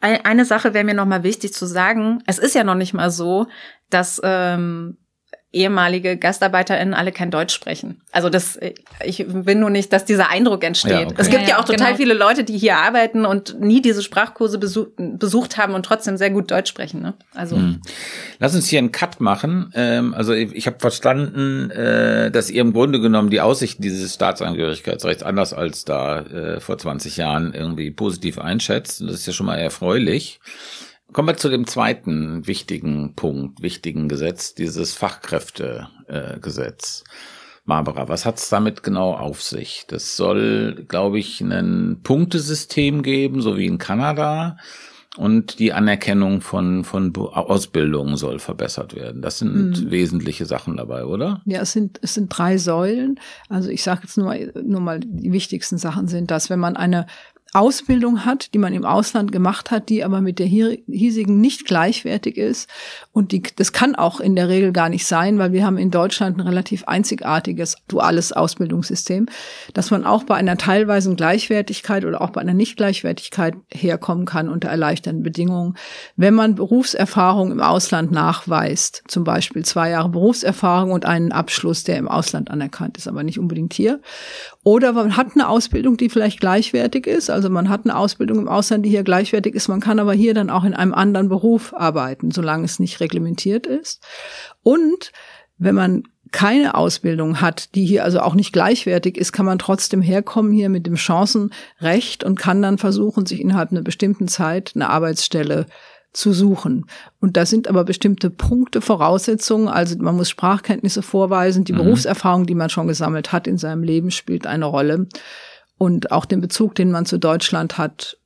[0.00, 2.22] ein, eine Sache wäre mir noch mal wichtig zu sagen.
[2.26, 3.46] Es ist ja noch nicht mal so,
[3.88, 4.96] dass ähm,
[5.52, 8.00] ehemalige GastarbeiterInnen alle kein Deutsch sprechen.
[8.12, 8.58] Also das,
[9.04, 10.92] ich will nur nicht, dass dieser Eindruck entsteht.
[10.92, 11.14] Ja, okay.
[11.18, 11.96] Es gibt Ja, ja, ja, auch total genau.
[11.96, 16.30] viele Leute, die hier arbeiten und nie diese Sprachkurse besuch, besucht haben und trotzdem sehr
[16.30, 17.02] gut Deutsch sprechen.
[17.02, 17.14] Ne?
[17.34, 17.80] Also Hm.
[18.38, 19.72] Lass uns hier einen Cut machen.
[19.74, 24.14] Ähm, also ich, ich habe verstanden, äh, dass ihr im Grunde genommen die Aussichten dieses
[24.14, 29.00] Staatsangehörigkeitsrechts anders als da äh, vor 20 Jahren irgendwie positiv einschätzt.
[29.00, 30.40] Und das ist ja schon mal erfreulich.
[31.12, 37.04] Kommen wir zu dem zweiten wichtigen Punkt, wichtigen Gesetz, dieses Fachkräftegesetz.
[37.06, 37.10] Äh.
[37.66, 39.84] Barbara, was hat's damit genau auf sich?
[39.86, 44.56] Das soll, glaube ich, ein Punktesystem geben, so wie in Kanada.
[45.16, 49.22] Und die Anerkennung von, von Ausbildungen soll verbessert werden.
[49.22, 49.90] Das sind Mhm.
[49.90, 51.42] wesentliche Sachen dabei, oder?
[51.46, 53.18] Ja, es sind, es sind drei Säulen.
[53.48, 56.76] Also ich sage jetzt nur mal, nur mal, die wichtigsten Sachen sind, dass wenn man
[56.76, 57.06] eine
[57.52, 62.36] Ausbildung hat, die man im Ausland gemacht hat, die aber mit der hiesigen nicht gleichwertig
[62.36, 62.68] ist.
[63.12, 65.90] Und die, das kann auch in der Regel gar nicht sein, weil wir haben in
[65.90, 69.26] Deutschland ein relativ einzigartiges duales Ausbildungssystem,
[69.74, 74.68] dass man auch bei einer teilweisen Gleichwertigkeit oder auch bei einer Nichtgleichwertigkeit herkommen kann unter
[74.68, 75.76] erleichternden Bedingungen,
[76.16, 81.96] wenn man Berufserfahrung im Ausland nachweist, zum Beispiel zwei Jahre Berufserfahrung und einen Abschluss, der
[81.96, 84.00] im Ausland anerkannt ist, aber nicht unbedingt hier.
[84.62, 88.48] Oder man hat eine Ausbildung, die vielleicht gleichwertig ist, also man hat eine Ausbildung im
[88.48, 91.72] Ausland, die hier gleichwertig ist, man kann aber hier dann auch in einem anderen Beruf
[91.72, 94.04] arbeiten, solange es nicht reglementiert ist.
[94.62, 95.12] Und
[95.56, 100.02] wenn man keine Ausbildung hat, die hier also auch nicht gleichwertig ist, kann man trotzdem
[100.02, 104.90] herkommen hier mit dem Chancenrecht und kann dann versuchen, sich innerhalb einer bestimmten Zeit eine
[104.90, 105.66] Arbeitsstelle
[106.12, 106.86] zu suchen.
[107.20, 109.68] Und da sind aber bestimmte Punkte, Voraussetzungen.
[109.68, 111.64] Also man muss Sprachkenntnisse vorweisen.
[111.64, 111.78] Die mhm.
[111.78, 115.06] Berufserfahrung, die man schon gesammelt hat in seinem Leben, spielt eine Rolle.
[115.78, 118.18] Und auch den Bezug, den man zu Deutschland hat,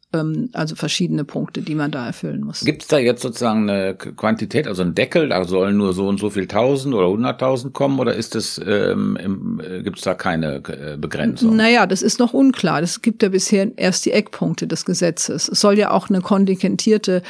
[0.53, 2.65] also verschiedene Punkte, die man da erfüllen muss.
[2.65, 6.21] Gibt es da jetzt sozusagen eine Quantität, also ein Deckel, da sollen nur so und
[6.21, 10.57] so viel tausend oder hunderttausend kommen oder ist es ähm, äh, gibt es da keine
[10.57, 11.57] äh, Begrenzung?
[11.57, 12.83] Naja, das ist noch unklar.
[12.83, 15.49] Es gibt ja bisher erst die Eckpunkte des Gesetzes.
[15.49, 17.23] Es soll ja auch eine kontingentierte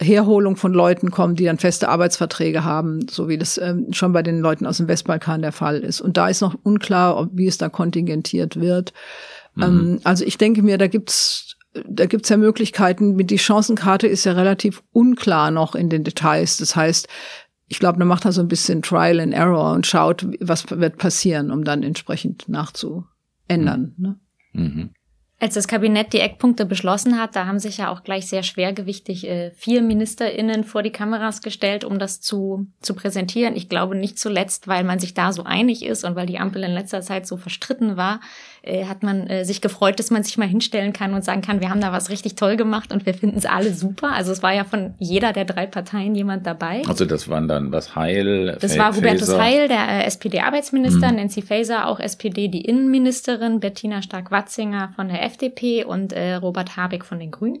[0.00, 4.22] Herholung von Leuten kommen, die dann feste Arbeitsverträge haben, so wie das ähm, schon bei
[4.22, 6.00] den Leuten aus dem Westbalkan der Fall ist.
[6.00, 8.92] Und da ist noch unklar, ob, wie es da kontingentiert wird.
[9.54, 9.62] Mhm.
[9.62, 11.53] Ähm, also ich denke mir, da gibt's
[11.86, 13.16] da gibt's ja Möglichkeiten.
[13.16, 16.56] Die Chancenkarte ist ja relativ unklar noch in den Details.
[16.56, 17.08] Das heißt,
[17.66, 20.98] ich glaube, man macht da so ein bisschen Trial and Error und schaut, was wird
[20.98, 23.94] passieren, um dann entsprechend nachzuändern.
[23.96, 24.04] Mhm.
[24.04, 24.20] Ne?
[24.52, 24.90] Mhm.
[25.40, 29.28] Als das Kabinett die Eckpunkte beschlossen hat, da haben sich ja auch gleich sehr schwergewichtig
[29.28, 33.56] äh, vier MinisterInnen vor die Kameras gestellt, um das zu, zu präsentieren.
[33.56, 36.62] Ich glaube nicht zuletzt, weil man sich da so einig ist und weil die Ampel
[36.62, 38.20] in letzter Zeit so verstritten war,
[38.64, 41.60] äh, hat man äh, sich gefreut, dass man sich mal hinstellen kann und sagen kann,
[41.60, 44.12] wir haben da was richtig toll gemacht und wir finden es alle super.
[44.12, 46.82] Also es war ja von jeder der drei Parteien jemand dabei.
[46.86, 48.56] Also das waren dann was Heil.
[48.60, 49.42] Das war Hubertus Faeser.
[49.42, 51.16] Heil, der äh, SPD-Arbeitsminister, mhm.
[51.16, 57.04] Nancy Faeser, auch SPD, die Innenministerin, Bettina Stark-Watzinger von der FDP und äh, Robert Habeck
[57.04, 57.60] von den Grünen.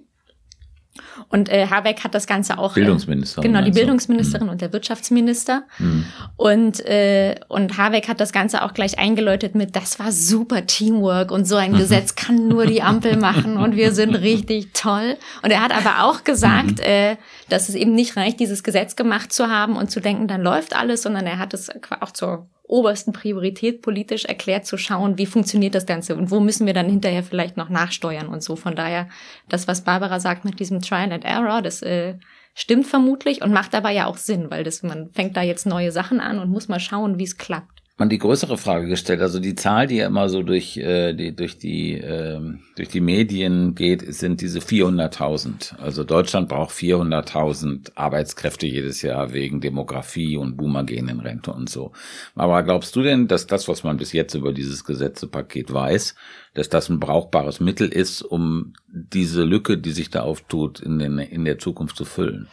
[1.28, 2.76] Und äh, Habeck hat das Ganze auch.
[2.76, 3.44] Äh, Bildungsministerin.
[3.44, 4.52] Äh, genau, die Bildungsministerin mhm.
[4.52, 5.64] und der Wirtschaftsminister.
[5.78, 6.06] Mhm.
[6.36, 11.30] Und, äh, und Habeck hat das Ganze auch gleich eingeläutet mit, das war super Teamwork
[11.30, 11.78] und so ein mhm.
[11.78, 15.16] Gesetz kann nur die Ampel machen und wir sind richtig toll.
[15.42, 16.84] Und er hat aber auch gesagt, mhm.
[16.84, 17.16] äh,
[17.48, 20.76] dass es eben nicht reicht, dieses Gesetz gemacht zu haben und zu denken, dann läuft
[20.76, 25.74] alles, sondern er hat es auch zur obersten Priorität politisch erklärt zu schauen, wie funktioniert
[25.74, 28.56] das Ganze und wo müssen wir dann hinterher vielleicht noch nachsteuern und so.
[28.56, 29.08] Von daher,
[29.48, 32.14] das, was Barbara sagt mit diesem Trial and Error, das äh,
[32.54, 35.92] stimmt vermutlich und macht aber ja auch Sinn, weil das, man fängt da jetzt neue
[35.92, 39.20] Sachen an und muss mal schauen, wie es klappt man die größere Frage gestellt.
[39.20, 42.40] Also die Zahl, die ja immer so durch äh, die durch die äh,
[42.76, 45.78] durch die Medien geht, sind diese 400.000.
[45.78, 51.92] Also Deutschland braucht 400.000 Arbeitskräfte jedes Jahr wegen Demografie und Boomergenenrente und so.
[52.34, 56.16] Aber glaubst du denn, dass das, was man bis jetzt über dieses Gesetzepaket weiß,
[56.54, 61.18] dass das ein brauchbares Mittel ist, um diese Lücke, die sich da auftut, in, den,
[61.18, 62.48] in der Zukunft zu füllen?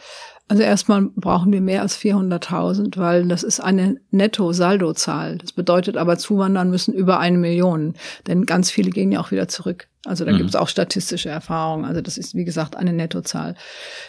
[0.52, 5.38] Also erstmal brauchen wir mehr als 400.000, weil das ist eine Netto-Saldo-Zahl.
[5.38, 7.94] Das bedeutet aber, zuwandern müssen über eine Million,
[8.28, 9.88] denn ganz viele gehen ja auch wieder zurück.
[10.04, 10.40] Also da mhm.
[10.40, 11.86] gibt es auch statistische Erfahrungen.
[11.86, 13.56] Also das ist, wie gesagt, eine Nettozahl.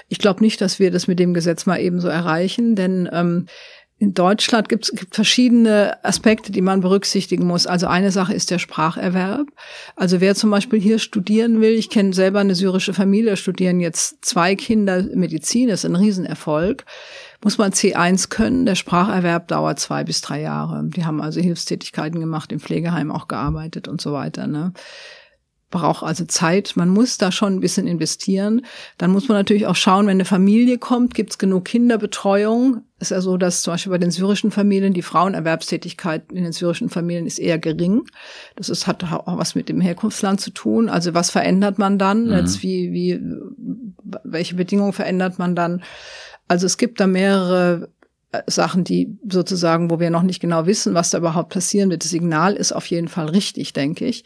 [0.08, 3.46] Ich glaube nicht, dass wir das mit dem Gesetz mal ebenso erreichen, denn ähm,
[4.02, 7.68] in Deutschland gibt es verschiedene Aspekte, die man berücksichtigen muss.
[7.68, 9.46] Also eine Sache ist der Spracherwerb.
[9.94, 14.24] Also wer zum Beispiel hier studieren will, ich kenne selber eine syrische Familie, studieren jetzt
[14.24, 16.84] zwei Kinder Medizin, das ist ein Riesenerfolg.
[17.44, 18.66] Muss man C1 können.
[18.66, 20.82] Der Spracherwerb dauert zwei bis drei Jahre.
[20.84, 24.48] Die haben also Hilfstätigkeiten gemacht, im Pflegeheim auch gearbeitet und so weiter.
[24.48, 24.72] Ne?
[25.72, 26.74] Braucht also Zeit.
[26.76, 28.64] Man muss da schon ein bisschen investieren.
[28.98, 32.82] Dann muss man natürlich auch schauen, wenn eine Familie kommt, gibt es genug Kinderbetreuung.
[33.00, 36.88] Ist ja so, dass zum Beispiel bei den syrischen Familien die Frauenerwerbstätigkeit in den syrischen
[36.88, 38.02] Familien ist eher gering.
[38.54, 40.88] Das ist, hat auch was mit dem Herkunftsland zu tun.
[40.88, 42.26] Also was verändert man dann?
[42.26, 42.32] Mhm.
[42.32, 43.20] Jetzt wie, wie,
[44.22, 45.82] welche Bedingungen verändert man dann?
[46.46, 47.88] Also es gibt da mehrere
[48.30, 52.04] äh, Sachen, die sozusagen, wo wir noch nicht genau wissen, was da überhaupt passieren wird.
[52.04, 54.24] Das Signal ist auf jeden Fall richtig, denke ich.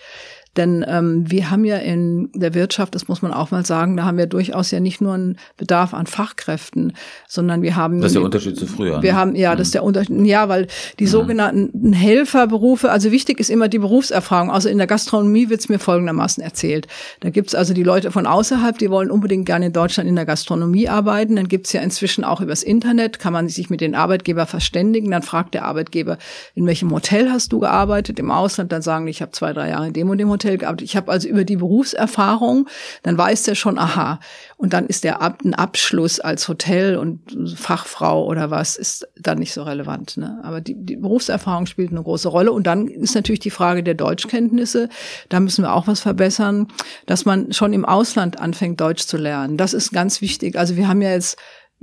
[0.57, 4.05] Denn ähm, wir haben ja in der Wirtschaft, das muss man auch mal sagen, da
[4.05, 6.95] haben wir durchaus ja nicht nur einen Bedarf an Fachkräften,
[7.29, 8.01] sondern wir haben.
[8.01, 9.03] Das ist der Unterschied zu früher.
[9.03, 9.19] Wir ne?
[9.19, 9.89] haben, ja, das ist der mhm.
[9.89, 10.27] Unterschied.
[10.27, 10.67] Ja, weil
[10.99, 11.09] die mhm.
[11.09, 14.51] sogenannten Helferberufe, also wichtig ist immer die Berufserfahrung.
[14.51, 16.87] Also in der Gastronomie wird's mir folgendermaßen erzählt.
[17.21, 20.27] Da gibt's also die Leute von außerhalb, die wollen unbedingt gerne in Deutschland in der
[20.27, 21.37] Gastronomie arbeiten.
[21.37, 25.11] Dann gibt's ja inzwischen auch übers Internet, kann man sich mit den Arbeitgeber verständigen.
[25.11, 26.19] Dann fragt der Arbeitgeber,
[26.55, 28.73] in welchem Hotel hast du gearbeitet im Ausland?
[28.73, 30.89] Dann sagen die, ich habe zwei, drei Jahre in dem und dem Hotel Hotel gearbeitet.
[30.89, 32.69] Ich habe also über die Berufserfahrung,
[33.03, 34.21] dann weiß der schon, aha,
[34.57, 37.21] und dann ist der Ab ein Abschluss als Hotel und
[37.57, 40.17] Fachfrau oder was ist dann nicht so relevant.
[40.17, 40.41] Ne?
[40.43, 42.53] Aber die, die Berufserfahrung spielt eine große Rolle.
[42.53, 44.89] Und dann ist natürlich die Frage der Deutschkenntnisse.
[45.29, 46.69] Da müssen wir auch was verbessern,
[47.07, 49.57] dass man schon im Ausland anfängt, Deutsch zu lernen.
[49.57, 50.57] Das ist ganz wichtig.
[50.57, 51.37] Also wir haben ja jetzt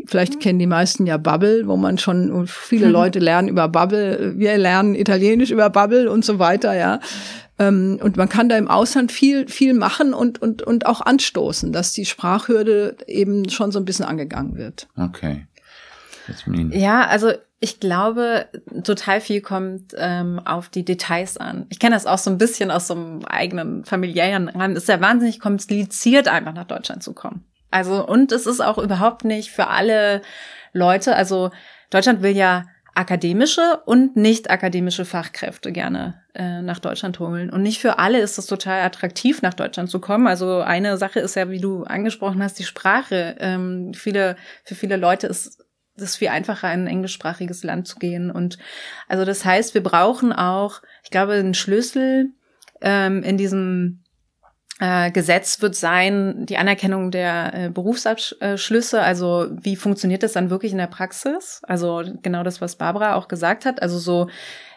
[0.05, 2.91] Vielleicht kennen die meisten ja Bubble, wo man schon viele mhm.
[2.91, 4.33] Leute lernen über Bubble.
[4.37, 6.99] Wir lernen Italienisch über Bubble und so weiter, ja.
[7.59, 11.71] Ähm, und man kann da im Ausland viel, viel machen und, und, und auch anstoßen,
[11.71, 14.87] dass die Sprachhürde eben schon so ein bisschen angegangen wird.
[14.97, 15.45] Okay.
[16.73, 18.47] Ja, also ich glaube,
[18.83, 21.65] total viel kommt ähm, auf die Details an.
[21.69, 24.75] Ich kenne das auch so ein bisschen aus so einem eigenen familiären Rahmen.
[24.75, 27.45] Es ist ja wahnsinnig kompliziert, einfach nach Deutschland zu kommen.
[27.71, 30.21] Also, und es ist auch überhaupt nicht für alle
[30.73, 31.51] Leute, also
[31.89, 37.49] Deutschland will ja akademische und nicht akademische Fachkräfte gerne äh, nach Deutschland holen.
[37.49, 40.27] Und nicht für alle ist es total attraktiv, nach Deutschland zu kommen.
[40.27, 43.35] Also eine Sache ist ja, wie du angesprochen hast, die Sprache.
[43.39, 45.63] Ähm, viele, für viele Leute ist
[45.95, 48.29] es viel einfacher, in ein englischsprachiges Land zu gehen.
[48.29, 48.57] Und
[49.07, 52.31] also das heißt, wir brauchen auch, ich glaube, einen Schlüssel
[52.81, 54.02] ähm, in diesem
[54.79, 59.01] äh, Gesetz wird sein die Anerkennung der äh, Berufsabschlüsse.
[59.01, 61.61] Also wie funktioniert das dann wirklich in der Praxis?
[61.63, 63.81] Also genau das, was Barbara auch gesagt hat.
[63.81, 64.29] Also so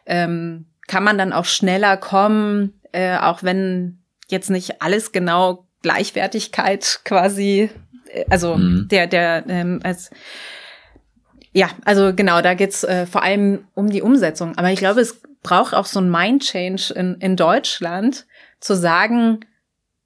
[0.04, 7.00] ähm, kann man dann auch schneller kommen, äh, auch wenn jetzt nicht alles genau Gleichwertigkeit
[7.04, 7.70] quasi,
[8.08, 8.88] äh, also mhm.
[8.90, 10.10] der der ähm, als
[11.52, 14.58] ja, also genau, da geht's äh, vor allem um die Umsetzung.
[14.58, 18.26] Aber ich glaube, es braucht auch so ein Mind-Change in, in Deutschland,
[18.60, 19.40] zu sagen,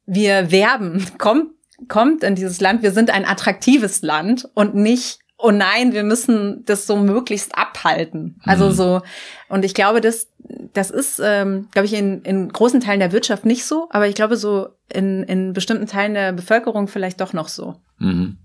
[0.07, 1.53] wir werben, kommt,
[1.89, 6.65] kommt in dieses Land, wir sind ein attraktives Land und nicht, oh nein, wir müssen
[6.67, 8.41] das so möglichst abhalten.
[8.45, 8.73] Also mhm.
[8.73, 9.03] so,
[9.49, 10.29] und ich glaube, das,
[10.73, 14.15] das ist, ähm, glaube ich, in, in großen Teilen der Wirtschaft nicht so, aber ich
[14.15, 17.77] glaube, so in, in bestimmten Teilen der Bevölkerung vielleicht doch noch so.
[17.99, 18.37] Mhm.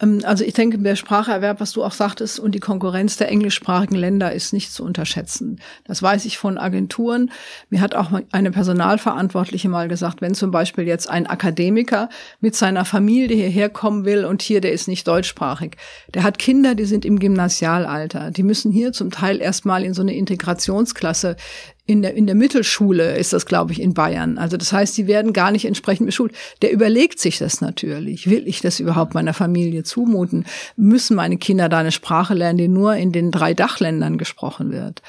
[0.00, 3.96] Ähm, also ich denke, der Spracherwerb, was du auch sagtest, und die Konkurrenz der englischsprachigen
[3.96, 5.60] Länder ist nicht zu unterschätzen.
[5.84, 7.30] Das weiß ich von Agenturen.
[7.70, 12.08] Mir hat auch eine Personalverantwortliche mal gesagt, wenn zum Beispiel jetzt ein Akademiker
[12.40, 15.76] mit seiner Familie hierher kommen will und hier, der ist nicht deutschsprachig,
[16.12, 20.02] der hat Kinder, die sind im Gymnasialalter, die müssen hier zum Teil erstmal in so
[20.02, 21.36] eine Integrationsklasse
[21.86, 24.38] in der, in der Mittelschule ist das, glaube ich, in Bayern.
[24.38, 26.32] Also das heißt, die werden gar nicht entsprechend beschult.
[26.62, 28.28] Der überlegt sich das natürlich.
[28.30, 30.46] Will ich das überhaupt meiner Familie zumuten?
[30.76, 35.02] Müssen meine Kinder da eine Sprache lernen, die nur in den drei Dachländern gesprochen wird?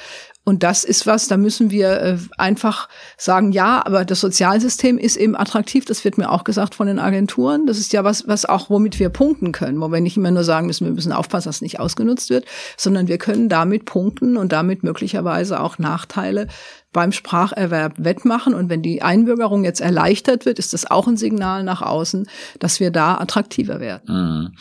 [0.45, 5.17] Und das ist was, da müssen wir äh, einfach sagen, ja, aber das Sozialsystem ist
[5.17, 5.85] eben attraktiv.
[5.85, 7.65] Das wird mir auch gesagt von den Agenturen.
[7.65, 10.43] Das ist ja was, was auch, womit wir punkten können, wo wir nicht immer nur
[10.43, 12.45] sagen müssen, wir müssen aufpassen, dass es nicht ausgenutzt wird,
[12.77, 16.47] sondern wir können damit punkten und damit möglicherweise auch Nachteile
[16.95, 18.53] beim Spracherwerb wettmachen.
[18.53, 22.25] Und wenn die Einbürgerung jetzt erleichtert wird, ist das auch ein Signal nach außen,
[22.59, 24.01] dass wir da attraktiver werden.
[24.07, 24.57] Mhm.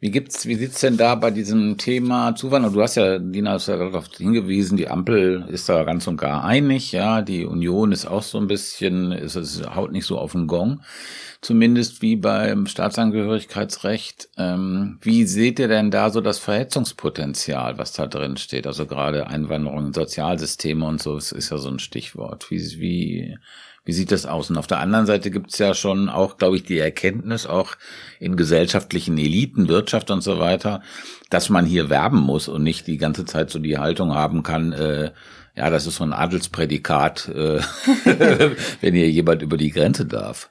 [0.00, 2.74] Wie gibt's, wie sieht's denn da bei diesem Thema Zuwanderung?
[2.74, 6.42] Du hast ja, Dina, hast ja darauf hingewiesen, die Ampel ist da ganz und gar
[6.42, 10.32] einig, ja, die Union ist auch so ein bisschen, ist es haut nicht so auf
[10.32, 10.80] den Gong
[11.44, 14.30] zumindest wie beim Staatsangehörigkeitsrecht.
[14.38, 18.66] Ähm, wie seht ihr denn da so das Verhetzungspotenzial, was da drin steht?
[18.66, 22.50] Also gerade Einwanderung in Sozialsysteme und so, das ist ja so ein Stichwort.
[22.50, 23.38] Wie, wie,
[23.84, 24.48] wie sieht das aus?
[24.48, 27.74] Und auf der anderen Seite gibt es ja schon auch, glaube ich, die Erkenntnis, auch
[28.18, 30.80] in gesellschaftlichen Eliten, Wirtschaft und so weiter,
[31.28, 34.72] dass man hier werben muss und nicht die ganze Zeit so die Haltung haben kann,
[34.72, 35.12] äh,
[35.56, 37.60] ja, das ist so ein Adelsprädikat, äh,
[38.80, 40.50] wenn hier jemand über die Grenze darf.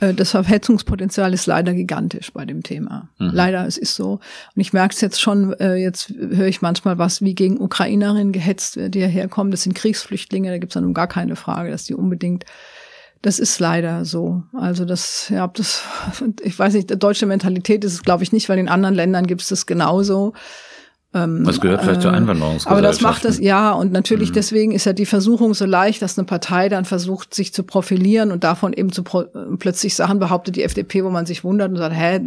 [0.00, 3.08] Äh, das Verhetzungspotenzial ist leider gigantisch bei dem Thema.
[3.18, 3.30] Mhm.
[3.32, 4.20] Leider, es ist so.
[4.54, 8.32] Und ich merke es jetzt schon, äh, jetzt höre ich manchmal was, wie gegen Ukrainerinnen
[8.32, 9.50] gehetzt wird, die hierher kommen.
[9.50, 12.44] Das sind Kriegsflüchtlinge, da gibt es dann gar keine Frage, dass die unbedingt
[13.22, 14.42] das ist leider so.
[14.54, 15.82] Also das, ja, das,
[16.42, 19.42] ich weiß nicht, deutsche Mentalität ist es, glaube ich, nicht, weil in anderen Ländern gibt
[19.42, 20.32] es das genauso.
[21.12, 22.70] Ähm, Was gehört vielleicht äh, zur Einwanderungsgesellschaft?
[22.70, 24.34] Aber das macht das, ja, und natürlich mhm.
[24.34, 28.30] deswegen ist ja die Versuchung so leicht, dass eine Partei dann versucht, sich zu profilieren
[28.30, 31.96] und davon eben zu plötzlich Sachen behauptet, die FDP, wo man sich wundert und sagt,
[31.96, 32.20] hä,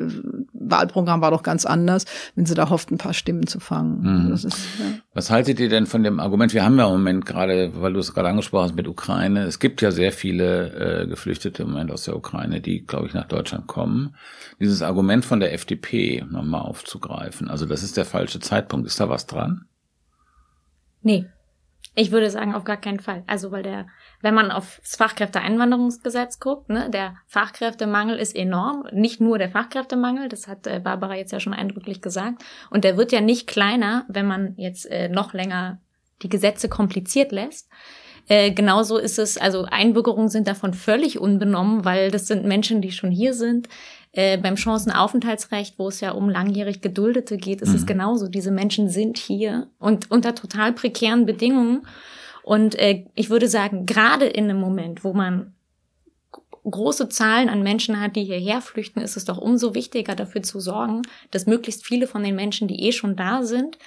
[0.51, 4.25] Wahlprogramm war doch ganz anders, wenn sie da hofft, ein paar Stimmen zu fangen.
[4.25, 4.33] Mhm.
[4.33, 4.85] Ist, ja.
[5.15, 6.55] Was haltet ihr denn von dem Argument?
[6.55, 9.59] Wir haben ja im Moment gerade, weil du es gerade angesprochen hast mit Ukraine, es
[9.59, 13.27] gibt ja sehr viele äh, Geflüchtete im Moment aus der Ukraine, die, glaube ich, nach
[13.27, 14.15] Deutschland kommen.
[14.59, 18.87] Dieses Argument von der FDP nochmal aufzugreifen, also das ist der falsche Zeitpunkt.
[18.87, 19.65] Ist da was dran?
[21.03, 21.25] Nee.
[21.95, 23.23] Ich würde sagen, auf gar keinen Fall.
[23.27, 23.87] Also, weil der,
[24.21, 28.87] wenn man aufs Fachkräfteeinwanderungsgesetz guckt, ne, der Fachkräftemangel ist enorm.
[28.91, 32.43] Nicht nur der Fachkräftemangel, das hat äh, Barbara jetzt ja schon eindrücklich gesagt.
[32.71, 35.79] Und der wird ja nicht kleiner, wenn man jetzt äh, noch länger
[36.23, 37.69] die Gesetze kompliziert lässt.
[38.27, 42.91] Äh, genauso ist es, also Einbürgerungen sind davon völlig unbenommen, weil das sind Menschen, die
[42.91, 43.67] schon hier sind.
[44.15, 47.75] Äh, beim Chancenaufenthaltsrecht, wo es ja um langjährig Geduldete geht, ist mhm.
[47.75, 48.27] es genauso.
[48.27, 51.87] Diese Menschen sind hier und unter total prekären Bedingungen.
[52.43, 55.55] Und äh, ich würde sagen, gerade in einem Moment, wo man
[56.63, 60.59] große Zahlen an Menschen hat, die hierher flüchten, ist es doch umso wichtiger dafür zu
[60.59, 61.01] sorgen,
[61.31, 63.79] dass möglichst viele von den Menschen, die eh schon da sind,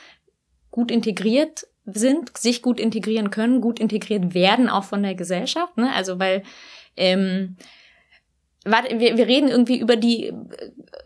[0.73, 5.77] gut integriert sind, sich gut integrieren können, gut integriert werden auch von der Gesellschaft.
[5.77, 5.93] Ne?
[5.95, 6.43] Also weil
[6.97, 7.57] ähm,
[8.67, 10.35] warte, wir, wir reden irgendwie über die äh,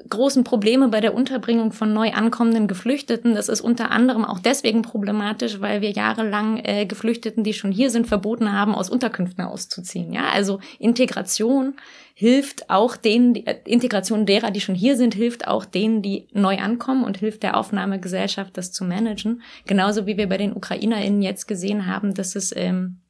[0.08, 3.34] großen Probleme bei der Unterbringung von neu ankommenden Geflüchteten.
[3.34, 7.90] Das ist unter anderem auch deswegen problematisch, weil wir jahrelang äh, Geflüchteten, die schon hier
[7.90, 10.12] sind, verboten haben, aus Unterkünften auszuziehen.
[10.12, 11.74] Ja, also Integration
[12.14, 16.28] hilft auch denen, die, äh, Integration derer, die schon hier sind, hilft auch denen, die
[16.32, 19.42] neu ankommen und hilft der Aufnahmegesellschaft, das zu managen.
[19.66, 23.00] Genauso wie wir bei den UkrainerInnen jetzt gesehen haben, dass es ähm,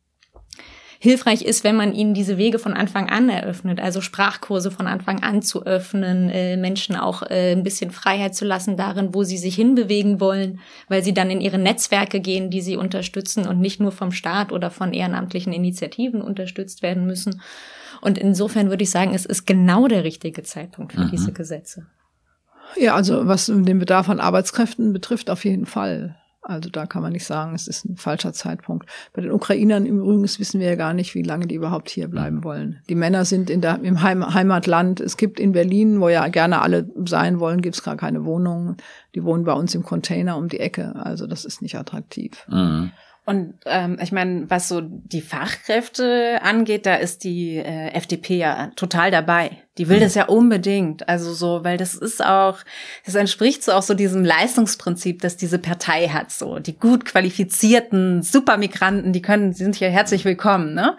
[1.03, 5.23] hilfreich ist, wenn man ihnen diese Wege von Anfang an eröffnet, also Sprachkurse von Anfang
[5.23, 9.39] an zu öffnen, äh, Menschen auch äh, ein bisschen Freiheit zu lassen darin, wo sie
[9.39, 13.81] sich hinbewegen wollen, weil sie dann in ihre Netzwerke gehen, die sie unterstützen und nicht
[13.81, 17.41] nur vom Staat oder von ehrenamtlichen Initiativen unterstützt werden müssen.
[18.03, 21.11] Und insofern würde ich sagen, es ist genau der richtige Zeitpunkt für mhm.
[21.11, 21.87] diese Gesetze.
[22.77, 26.20] Ja, also was den Bedarf an Arbeitskräften betrifft, auf jeden Fall.
[26.43, 28.89] Also da kann man nicht sagen, es ist ein falscher Zeitpunkt.
[29.13, 32.09] Bei den Ukrainern im Übrigen wissen wir ja gar nicht, wie lange die überhaupt hier
[32.09, 32.45] bleiben mhm.
[32.45, 32.83] wollen.
[32.89, 35.01] Die Männer sind in der, im Heim, Heimatland.
[35.01, 38.79] Es gibt in Berlin, wo ja gerne alle sein wollen, gibt es gar keine Wohnungen.
[39.15, 40.97] Die wohnen bei uns im Container um die Ecke.
[40.97, 42.47] Also das ist nicht attraktiv.
[42.49, 42.93] Mhm.
[43.27, 48.73] Und ähm, ich meine, was so die Fachkräfte angeht, da ist die äh, FDP ja
[48.77, 49.59] total dabei.
[49.79, 50.03] Die will mhm.
[50.03, 51.09] das ja unbedingt.
[51.09, 52.59] Also so, weil das ist auch,
[53.05, 56.33] das entspricht so auch so diesem Leistungsprinzip, das diese Partei hat.
[56.33, 60.75] So die gut qualifizierten Supermigranten, die können, die sind hier herzlich willkommen.
[60.75, 60.97] Ne?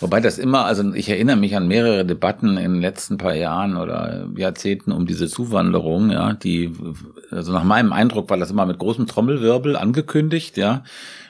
[0.00, 3.76] Wobei das immer, also ich erinnere mich an mehrere Debatten in den letzten paar Jahren
[3.76, 6.72] oder Jahrzehnten um diese Zuwanderung, ja, die,
[7.30, 10.82] also nach meinem Eindruck war das immer mit großem Trommelwirbel angekündigt, ja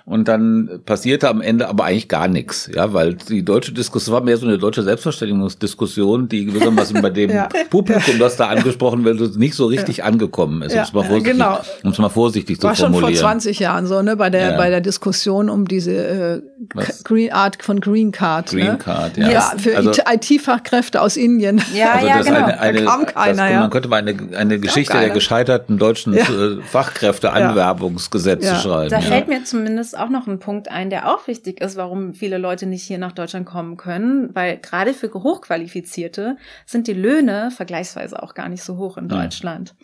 [0.06, 4.22] und dann passierte am Ende aber eigentlich gar nichts, ja, weil die deutsche Diskussion war
[4.22, 7.48] mehr so eine deutsche Selbstverständigungsdiskussion, die gewissermaßen bei dem ja.
[7.70, 10.04] Publikum, das da angesprochen wird, nicht so richtig ja.
[10.04, 11.58] angekommen ist, um es mal vorsichtig, genau.
[11.82, 12.92] um es mal vorsichtig zu formulieren.
[12.92, 14.56] War schon vor 20 Jahren so, ne, bei der ja.
[14.56, 16.40] bei der Diskussion um diese äh,
[17.02, 18.78] Green Art von Green Card, Green ne?
[18.78, 19.28] Card, ja.
[19.28, 21.60] ja für also, IT-Fachkräfte aus Indien.
[21.74, 22.44] Ja, also ja, genau.
[22.44, 23.60] Eine, eine, da kam keiner, das, ja.
[23.60, 26.22] Man könnte mal eine, eine Geschichte der gescheiterten deutschen ja.
[26.22, 28.90] Äh, Fachkräfteanwerbungsgesetze schreiben.
[28.90, 32.38] Da fällt mir zumindest auch noch ein Punkt ein, der auch wichtig ist, warum viele
[32.38, 38.22] Leute nicht hier nach Deutschland kommen können, weil gerade für Hochqualifizierte sind die Löhne vergleichsweise
[38.22, 39.74] auch gar nicht so hoch in Deutschland.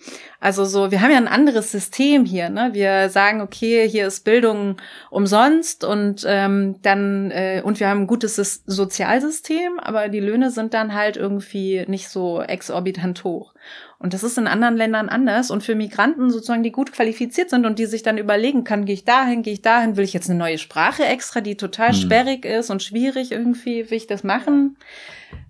[0.40, 2.50] Also so, wir haben ja ein anderes System hier.
[2.50, 2.70] Ne?
[2.72, 4.76] Wir sagen, okay, hier ist Bildung
[5.10, 8.36] umsonst und ähm, dann äh, und wir haben ein gutes
[8.66, 13.54] Sozialsystem, aber die Löhne sind dann halt irgendwie nicht so exorbitant hoch.
[14.02, 15.52] Und das ist in anderen Ländern anders.
[15.52, 18.94] Und für Migranten sozusagen, die gut qualifiziert sind und die sich dann überlegen kann, gehe
[18.94, 21.94] ich dahin, gehe ich dahin, will ich jetzt eine neue Sprache extra, die total mhm.
[21.94, 24.76] sperrig ist und schwierig irgendwie, will ich das machen?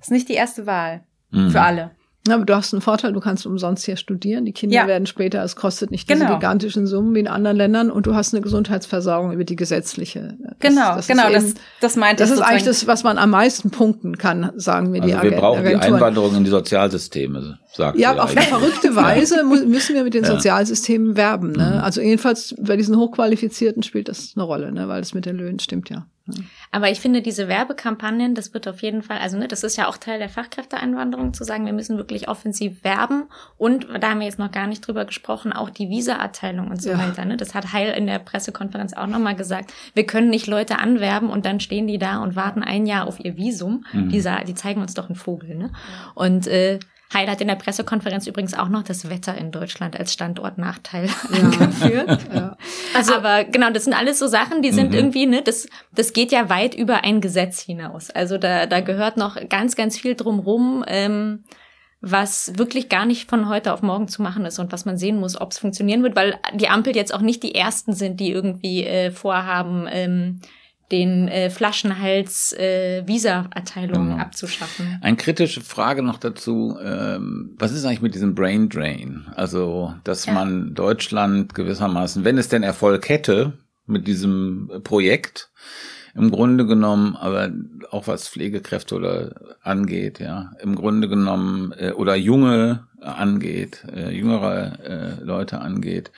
[0.02, 1.50] ist nicht die erste Wahl mhm.
[1.50, 1.92] für alle.
[2.28, 4.44] Ja, aber du hast einen Vorteil, du kannst umsonst hier studieren.
[4.44, 4.86] Die Kinder ja.
[4.86, 6.34] werden später, es kostet nicht diese genau.
[6.34, 10.36] gigantischen Summen wie in anderen Ländern und du hast eine Gesundheitsversorgung über die gesetzliche.
[10.38, 13.30] Das, genau, das genau, eben, das, das meinte Das ist eigentlich das, was man am
[13.30, 15.80] meisten punkten kann, sagen wir also die Wir brauchen Agenturen.
[15.80, 20.22] die Einwanderung in die Sozialsysteme, sagt Ja, auf eine verrückte Weise müssen wir mit den
[20.22, 20.30] ja.
[20.30, 21.50] Sozialsystemen werben.
[21.52, 21.72] Ne?
[21.74, 21.80] Mhm.
[21.80, 24.86] Also jedenfalls bei diesen Hochqualifizierten spielt das eine Rolle, ne?
[24.86, 26.06] weil es mit den Löhnen stimmt ja.
[26.70, 29.88] Aber ich finde, diese Werbekampagnen, das wird auf jeden Fall, also ne, das ist ja
[29.88, 33.24] auch Teil der Fachkräfteeinwanderung, zu sagen, wir müssen wirklich offensiv werben.
[33.58, 36.90] Und da haben wir jetzt noch gar nicht drüber gesprochen, auch die Visa-Erteilung und so
[36.90, 36.98] ja.
[36.98, 37.24] weiter.
[37.24, 37.36] Ne?
[37.36, 39.72] Das hat Heil in der Pressekonferenz auch nochmal gesagt.
[39.94, 43.20] Wir können nicht Leute anwerben und dann stehen die da und warten ein Jahr auf
[43.20, 43.84] ihr Visum.
[43.92, 44.08] Mhm.
[44.08, 45.56] Die, die zeigen uns doch einen Vogel.
[45.56, 45.70] Ne?
[46.14, 46.78] Und äh,
[47.14, 51.42] Heil hat in der Pressekonferenz übrigens auch noch das Wetter in Deutschland als Standortnachteil ja.
[51.42, 52.20] angeführt.
[52.34, 52.56] Ja.
[52.94, 54.96] Also, aber genau, das sind alles so Sachen, die sind mhm.
[54.96, 58.10] irgendwie, ne, das, das geht ja weit über ein Gesetz hinaus.
[58.10, 61.44] Also da, da gehört noch ganz, ganz viel drumrum, ähm,
[62.00, 65.20] was wirklich gar nicht von heute auf morgen zu machen ist und was man sehen
[65.20, 68.30] muss, ob es funktionieren wird, weil die Ampel jetzt auch nicht die ersten sind, die
[68.30, 70.40] irgendwie äh, vorhaben, ähm,
[70.90, 74.22] den äh, Flaschenhals äh, Visa-Erteilungen genau.
[74.22, 74.98] abzuschaffen.
[75.00, 79.26] Eine kritische Frage noch dazu, ähm, was ist eigentlich mit diesem Brain Drain?
[79.34, 80.34] Also, dass ja.
[80.34, 83.54] man Deutschland gewissermaßen, wenn es denn Erfolg hätte
[83.86, 85.50] mit diesem Projekt,
[86.14, 87.50] im Grunde genommen, aber
[87.90, 94.78] auch was Pflegekräfte oder angeht, ja, im Grunde genommen äh, oder junge angeht, äh, jüngere
[94.84, 96.12] äh, Leute angeht,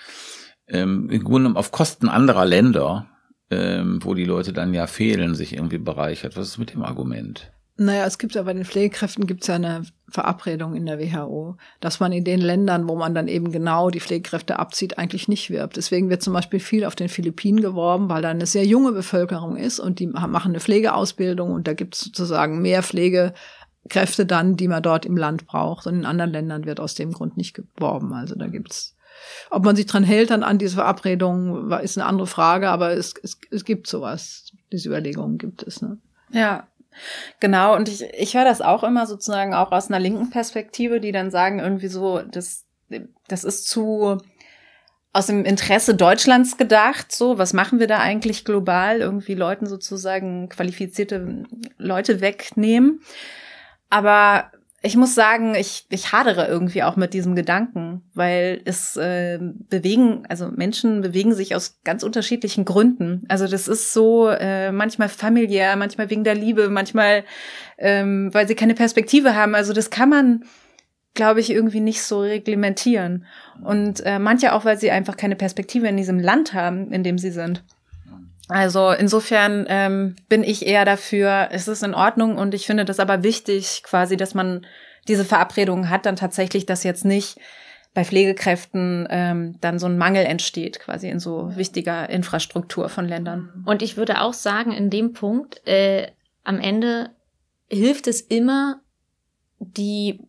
[0.67, 3.07] ähm, im Grunde genommen auf Kosten anderer Länder
[3.55, 6.37] ähm, wo die Leute dann ja fehlen, sich irgendwie bereichert.
[6.37, 7.51] Was ist mit dem Argument?
[7.77, 11.57] Naja, es gibt ja bei den Pflegekräften gibt es ja eine Verabredung in der WHO,
[11.81, 15.51] dass man in den Ländern, wo man dann eben genau die Pflegekräfte abzieht, eigentlich nicht
[15.51, 15.77] wirbt.
[15.77, 19.57] Deswegen wird zum Beispiel viel auf den Philippinen geworben, weil da eine sehr junge Bevölkerung
[19.57, 24.69] ist und die machen eine Pflegeausbildung und da gibt es sozusagen mehr Pflegekräfte dann, die
[24.69, 25.89] man dort im Land braucht.
[25.89, 28.13] Und in anderen Ländern wird aus dem Grund nicht geworben.
[28.13, 28.95] Also da gibt's
[29.51, 33.15] ob man sich dran hält dann an diese Verabredung, ist eine andere Frage, aber es,
[33.23, 34.47] es, es gibt sowas.
[34.73, 35.83] Diese Überlegungen gibt es.
[35.83, 35.99] Ne?
[36.31, 36.67] Ja,
[37.41, 41.13] Genau, und ich, ich höre das auch immer sozusagen auch aus einer linken Perspektive, die
[41.13, 42.65] dann sagen irgendwie so, das,
[43.27, 44.19] das ist zu
[45.13, 48.99] aus dem Interesse Deutschlands gedacht, so, was machen wir da eigentlich global?
[48.99, 51.45] Irgendwie Leuten sozusagen qualifizierte
[51.79, 53.01] Leute wegnehmen.
[53.91, 54.51] Aber
[54.85, 60.25] ich muss sagen, ich, ich hadere irgendwie auch mit diesem Gedanken, weil es äh, bewegen,
[60.29, 63.25] also Menschen bewegen sich aus ganz unterschiedlichen Gründen.
[63.29, 67.25] Also das ist so äh, manchmal familiär, manchmal wegen der Liebe, manchmal
[67.79, 69.55] ähm, weil sie keine Perspektive haben.
[69.55, 70.45] Also das kann man,
[71.15, 73.25] glaube ich, irgendwie nicht so reglementieren.
[73.63, 77.17] Und äh, manche auch, weil sie einfach keine Perspektive in diesem Land haben, in dem
[77.17, 77.65] sie sind.
[78.49, 83.01] Also insofern ähm, bin ich eher dafür, es ist in Ordnung und ich finde das
[83.01, 84.67] aber wichtig, quasi, dass man
[85.09, 87.39] diese Verabredungen hat, dann tatsächlich, dass jetzt nicht
[87.95, 93.65] bei Pflegekräften ähm, dann so ein Mangel entsteht, quasi in so wichtiger Infrastruktur von Ländern.
[93.67, 96.09] Und ich würde auch sagen, in dem Punkt, äh,
[96.43, 97.11] am Ende
[97.69, 98.81] hilft es immer,
[99.59, 100.21] die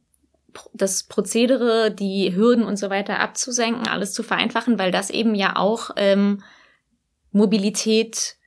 [0.73, 5.55] das Prozedere, die Hürden und so weiter abzusenken, alles zu vereinfachen, weil das eben ja
[5.57, 6.43] auch ähm,
[7.35, 8.37] Mobilität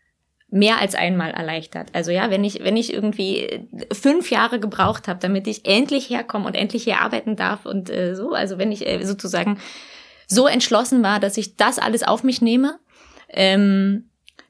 [0.51, 1.91] mehr als einmal erleichtert.
[1.93, 6.47] Also ja, wenn ich wenn ich irgendwie fünf Jahre gebraucht habe, damit ich endlich herkomme
[6.47, 9.59] und endlich hier arbeiten darf und äh, so, also wenn ich äh, sozusagen
[10.27, 12.79] so entschlossen war, dass ich das alles auf mich nehme,
[13.29, 14.08] ähm,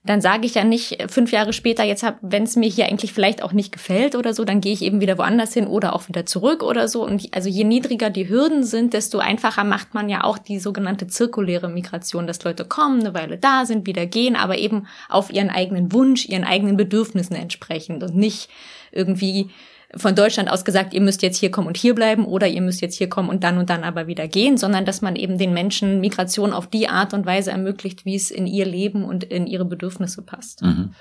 [0.09, 3.43] dann sage ich ja nicht fünf Jahre später, jetzt wenn es mir hier eigentlich vielleicht
[3.43, 6.25] auch nicht gefällt oder so, dann gehe ich eben wieder woanders hin oder auch wieder
[6.25, 7.05] zurück oder so.
[7.05, 11.09] Und also je niedriger die Hürden sind, desto einfacher macht man ja auch die sogenannte
[11.09, 15.51] zirkuläre Migration, dass Leute kommen, eine Weile da sind, wieder gehen, aber eben auf ihren
[15.51, 18.49] eigenen Wunsch, ihren eigenen Bedürfnissen entsprechend und nicht
[18.93, 19.51] irgendwie
[19.97, 22.83] von Deutschland aus gesagt, ihr müsst jetzt hier kommen und hier bleiben oder ihr müsst
[22.83, 25.55] jetzt hier kommen und dann und dann aber wieder gehen, sondern dass man eben den
[25.55, 29.47] Menschen Migration auf die Art und Weise ermöglicht, wie es in ihr Leben und in
[29.47, 30.63] ihre Bedürfnisse passt.
[30.63, 30.93] Mhm.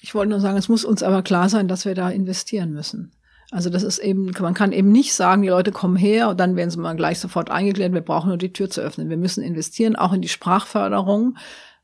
[0.00, 3.12] Ich wollte nur sagen, es muss uns aber klar sein, dass wir da investieren müssen.
[3.50, 6.56] Also das ist eben, man kann eben nicht sagen, die Leute kommen her und dann
[6.56, 9.08] werden sie mal gleich sofort eingeklärt, wir brauchen nur die Tür zu öffnen.
[9.08, 11.36] Wir müssen investieren, auch in die Sprachförderung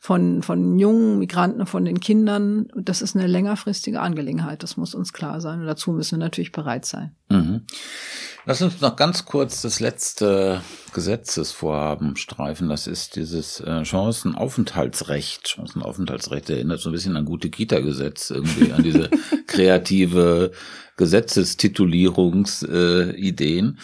[0.03, 2.69] von, von jungen Migranten, von den Kindern.
[2.75, 4.63] Das ist eine längerfristige Angelegenheit.
[4.63, 5.61] Das muss uns klar sein.
[5.61, 7.15] Und dazu müssen wir natürlich bereit sein.
[7.29, 7.67] Mhm.
[8.47, 10.63] Lass uns noch ganz kurz das letzte
[10.95, 12.71] Gesetzesvorhaben streifen.
[12.71, 15.49] Das ist dieses äh, Chancenaufenthaltsrecht.
[15.49, 19.11] Chancenaufenthaltsrecht erinnert so ein bisschen an gute Kita-Gesetz, irgendwie an diese
[19.47, 20.53] kreative
[20.97, 23.79] Gesetzestitulierungsideen.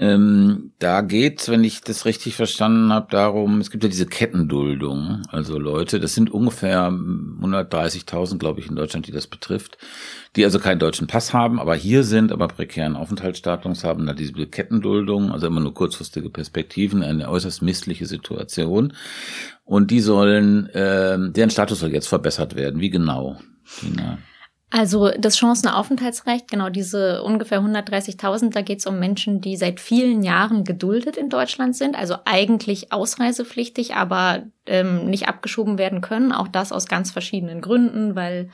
[0.00, 4.06] Äh, ähm, da geht, wenn ich das richtig verstanden habe, darum, es gibt ja diese
[4.06, 5.22] Kettenduldung.
[5.28, 9.78] Also Leute, das sind ungefähr 130.000, glaube ich, in Deutschland, die das betrifft,
[10.36, 14.32] die also keinen deutschen Pass haben, aber hier sind, aber prekären Aufenthaltsstatus haben, da diese
[14.46, 18.94] Kettenduldung, also immer nur kurzfristige Perspektiven, eine äußerst missliche Situation.
[19.64, 22.80] Und die sollen, äh, deren Status soll jetzt verbessert werden.
[22.80, 23.38] Wie genau?
[23.78, 24.18] Tina?
[24.72, 30.22] Also das Chancenaufenthaltsrecht, genau diese ungefähr 130.000, da geht es um Menschen, die seit vielen
[30.22, 36.30] Jahren geduldet in Deutschland sind, also eigentlich ausreisepflichtig, aber ähm, nicht abgeschoben werden können.
[36.30, 38.48] Auch das aus ganz verschiedenen Gründen, weil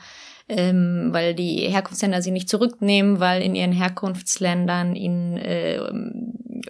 [0.49, 5.79] ähm, weil die Herkunftsländer sie nicht zurücknehmen, weil in ihren Herkunftsländern ihnen äh,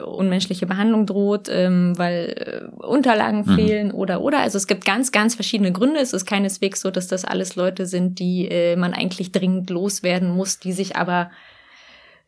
[0.04, 3.56] unmenschliche Behandlung droht, ähm, weil äh, Unterlagen mhm.
[3.56, 4.40] fehlen oder oder.
[4.40, 6.00] Also es gibt ganz, ganz verschiedene Gründe.
[6.00, 10.30] Es ist keineswegs so, dass das alles Leute sind, die äh, man eigentlich dringend loswerden
[10.30, 11.30] muss, die sich aber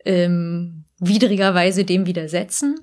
[0.06, 2.80] ähm, widrigerweise dem widersetzen.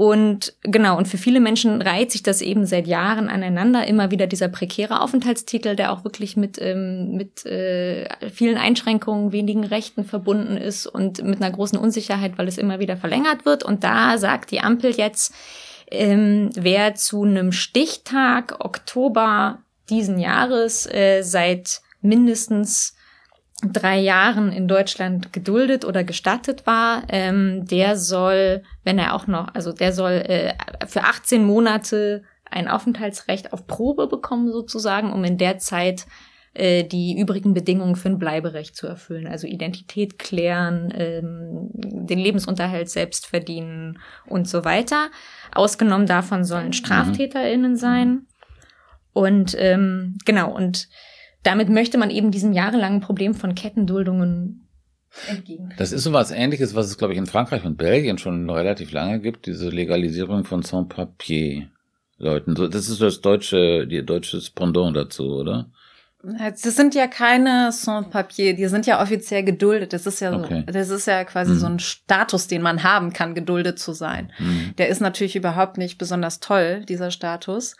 [0.00, 3.86] Und genau, und für viele Menschen reiht sich das eben seit Jahren aneinander.
[3.86, 9.62] Immer wieder dieser prekäre Aufenthaltstitel, der auch wirklich mit, ähm, mit äh, vielen Einschränkungen, wenigen
[9.62, 13.62] Rechten verbunden ist und mit einer großen Unsicherheit, weil es immer wieder verlängert wird.
[13.62, 15.34] Und da sagt die Ampel jetzt,
[15.90, 19.58] ähm, wer zu einem Stichtag Oktober
[19.90, 22.96] diesen Jahres äh, seit mindestens
[23.62, 29.54] drei Jahren in Deutschland geduldet oder gestattet war, ähm, der soll, wenn er auch noch,
[29.54, 30.54] also der soll äh,
[30.86, 36.06] für 18 Monate ein Aufenthaltsrecht auf Probe bekommen sozusagen, um in der Zeit
[36.52, 39.28] äh, die übrigen Bedingungen für ein Bleiberecht zu erfüllen.
[39.28, 45.10] Also Identität klären, ähm, den Lebensunterhalt selbst verdienen und so weiter.
[45.54, 46.72] Ausgenommen davon sollen mhm.
[46.72, 48.26] StraftäterInnen sein.
[49.12, 50.88] Und ähm, genau, und
[51.42, 54.68] damit möchte man eben diesem jahrelangen Problem von Kettenduldungen
[55.28, 55.72] entgegen.
[55.76, 58.92] Das ist so was ähnliches, was es, glaube ich, in Frankreich und Belgien schon relativ
[58.92, 62.54] lange gibt, diese Legalisierung von Sans-Papier-Leuten.
[62.70, 65.70] Das ist das deutsche, die deutsche Pendant dazu, oder?
[66.22, 69.94] Das sind ja keine Sans-Papier, die sind ja offiziell geduldet.
[69.94, 70.64] Das ist ja, Okay.
[70.66, 71.58] das ist ja quasi Mhm.
[71.58, 74.30] so ein Status, den man haben kann, geduldet zu sein.
[74.38, 74.74] Mhm.
[74.76, 77.74] Der ist natürlich überhaupt nicht besonders toll, dieser Status.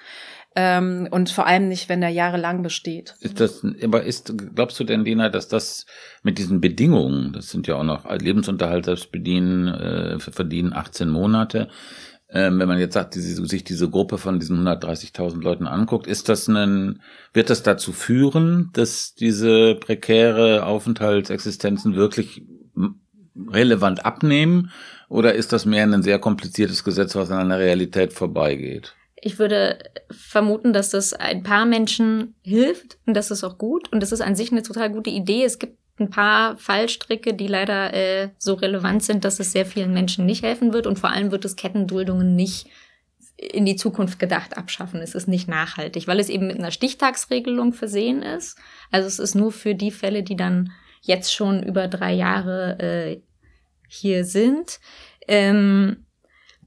[0.57, 3.15] Ähm, und vor allem nicht, wenn der jahrelang besteht.
[3.21, 5.87] Ist das, aber ist, glaubst du denn, Lena, dass das
[6.25, 11.69] mit diesen Bedingungen, das sind ja auch noch Lebensunterhalt selbst bedienen, äh, verdienen 18 Monate,
[12.33, 16.29] ähm, wenn man jetzt sagt, diese, sich diese Gruppe von diesen 130.000 Leuten anguckt, ist
[16.29, 17.01] das ein,
[17.33, 22.43] wird das dazu führen, dass diese prekäre Aufenthaltsexistenzen wirklich
[23.49, 24.71] relevant abnehmen?
[25.09, 28.95] Oder ist das mehr ein sehr kompliziertes Gesetz, was an einer Realität vorbeigeht?
[29.23, 29.79] Ich würde
[30.11, 34.23] vermuten, dass das ein paar Menschen hilft und das ist auch gut und das ist
[34.23, 35.45] an sich eine total gute Idee.
[35.45, 39.93] Es gibt ein paar Fallstricke, die leider äh, so relevant sind, dass es sehr vielen
[39.93, 42.69] Menschen nicht helfen wird und vor allem wird es Kettenduldungen nicht
[43.37, 45.01] in die Zukunft gedacht abschaffen.
[45.01, 48.59] Es ist nicht nachhaltig, weil es eben mit einer Stichtagsregelung versehen ist.
[48.91, 53.23] Also es ist nur für die Fälle, die dann jetzt schon über drei Jahre äh,
[53.89, 54.79] hier sind.
[55.27, 56.05] Ähm,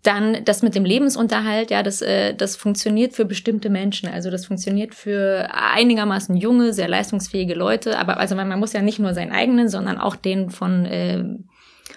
[0.03, 4.09] dann das mit dem Lebensunterhalt, ja, das, äh, das funktioniert für bestimmte Menschen.
[4.09, 7.97] Also das funktioniert für einigermaßen junge, sehr leistungsfähige Leute.
[7.97, 11.23] Aber also man, man muss ja nicht nur seinen eigenen, sondern auch den von äh,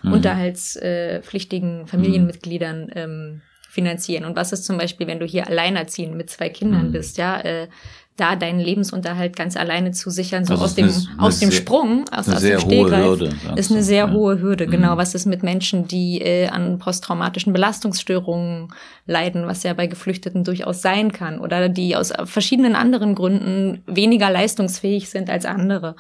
[0.02, 0.12] Mhm.
[0.12, 4.24] unterhaltspflichtigen Familienmitgliedern ähm, finanzieren.
[4.24, 6.92] Und was ist zum Beispiel, wenn du hier alleinerziehend mit zwei Kindern Mhm.
[6.92, 7.68] bist, ja, äh,
[8.16, 12.04] da deinen Lebensunterhalt ganz alleine zu sichern, so aus dem, eine aus dem sehr- Sprung,
[12.10, 14.12] aus, aus dem hohe Stegreif, Hürde, ist eine sehr ja.
[14.12, 14.94] hohe Hürde, genau.
[14.94, 14.98] Mhm.
[14.98, 18.72] Was ist mit Menschen, die äh, an posttraumatischen Belastungsstörungen
[19.06, 24.30] leiden, was ja bei Geflüchteten durchaus sein kann, oder die aus verschiedenen anderen Gründen weniger
[24.30, 25.94] leistungsfähig sind als andere.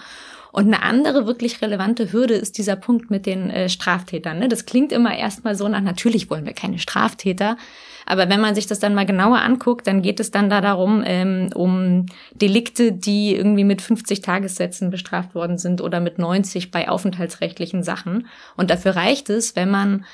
[0.52, 4.38] Und eine andere wirklich relevante Hürde ist dieser Punkt mit den äh, Straftätern.
[4.38, 4.48] Ne?
[4.48, 7.58] Das klingt immer erstmal so nach, natürlich wollen wir keine Straftäter.
[8.06, 11.02] Aber wenn man sich das dann mal genauer anguckt, dann geht es dann da darum,
[11.04, 16.88] ähm, um Delikte, die irgendwie mit 50 Tagessätzen bestraft worden sind oder mit 90 bei
[16.88, 18.28] aufenthaltsrechtlichen Sachen.
[18.56, 20.04] Und dafür reicht es, wenn man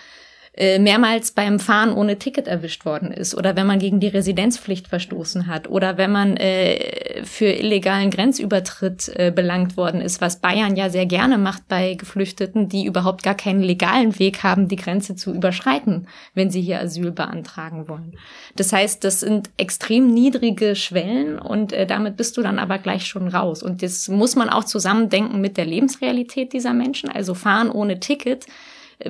[0.55, 4.87] äh, mehrmals beim Fahren ohne Ticket erwischt worden ist oder wenn man gegen die Residenzpflicht
[4.87, 10.77] verstoßen hat oder wenn man äh, für illegalen Grenzübertritt äh, belangt worden ist, was Bayern
[10.77, 15.17] ja sehr gerne macht bei Geflüchteten, die überhaupt gar keinen legalen Weg haben, die Grenze
[15.17, 18.19] zu überschreiten, wenn sie hier Asyl beantragen wollen.
[18.55, 23.07] Das heißt, das sind extrem niedrige Schwellen und äh, damit bist du dann aber gleich
[23.07, 23.63] schon raus.
[23.63, 27.09] Und das muss man auch zusammendenken mit der Lebensrealität dieser Menschen.
[27.09, 28.45] Also fahren ohne Ticket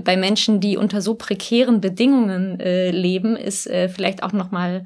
[0.05, 4.85] bei Menschen, die unter so prekären Bedingungen äh, leben, ist äh, vielleicht auch noch mal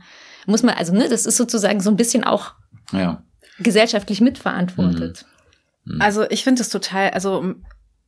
[0.49, 2.53] muss man also ne, das ist sozusagen so ein bisschen auch
[2.93, 3.23] Ja.
[3.59, 5.27] gesellschaftlich mitverantwortet.
[6.01, 7.55] Also ich finde es total, also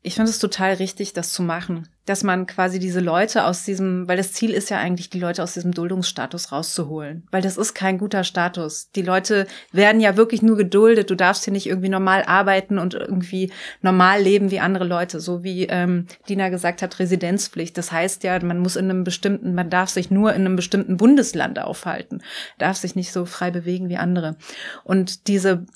[0.03, 4.09] ich finde es total richtig, das zu machen, dass man quasi diese Leute aus diesem,
[4.09, 7.75] weil das Ziel ist ja eigentlich, die Leute aus diesem Duldungsstatus rauszuholen, weil das ist
[7.75, 8.91] kein guter Status.
[8.93, 11.11] Die Leute werden ja wirklich nur geduldet.
[11.11, 13.53] Du darfst hier nicht irgendwie normal arbeiten und irgendwie
[13.83, 17.77] normal leben wie andere Leute, so wie ähm, Dina gesagt hat, Residenzpflicht.
[17.77, 20.97] Das heißt ja, man muss in einem bestimmten, man darf sich nur in einem bestimmten
[20.97, 22.23] Bundesland aufhalten,
[22.57, 24.37] darf sich nicht so frei bewegen wie andere.
[24.85, 25.67] Und diese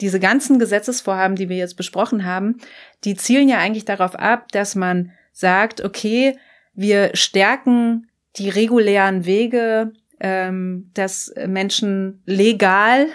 [0.00, 2.58] diese ganzen Gesetzesvorhaben, die wir jetzt besprochen haben,
[3.02, 6.36] die zielen ja eigentlich darauf ab, dass man sagt, okay,
[6.74, 13.06] wir stärken die regulären Wege, ähm, dass Menschen legal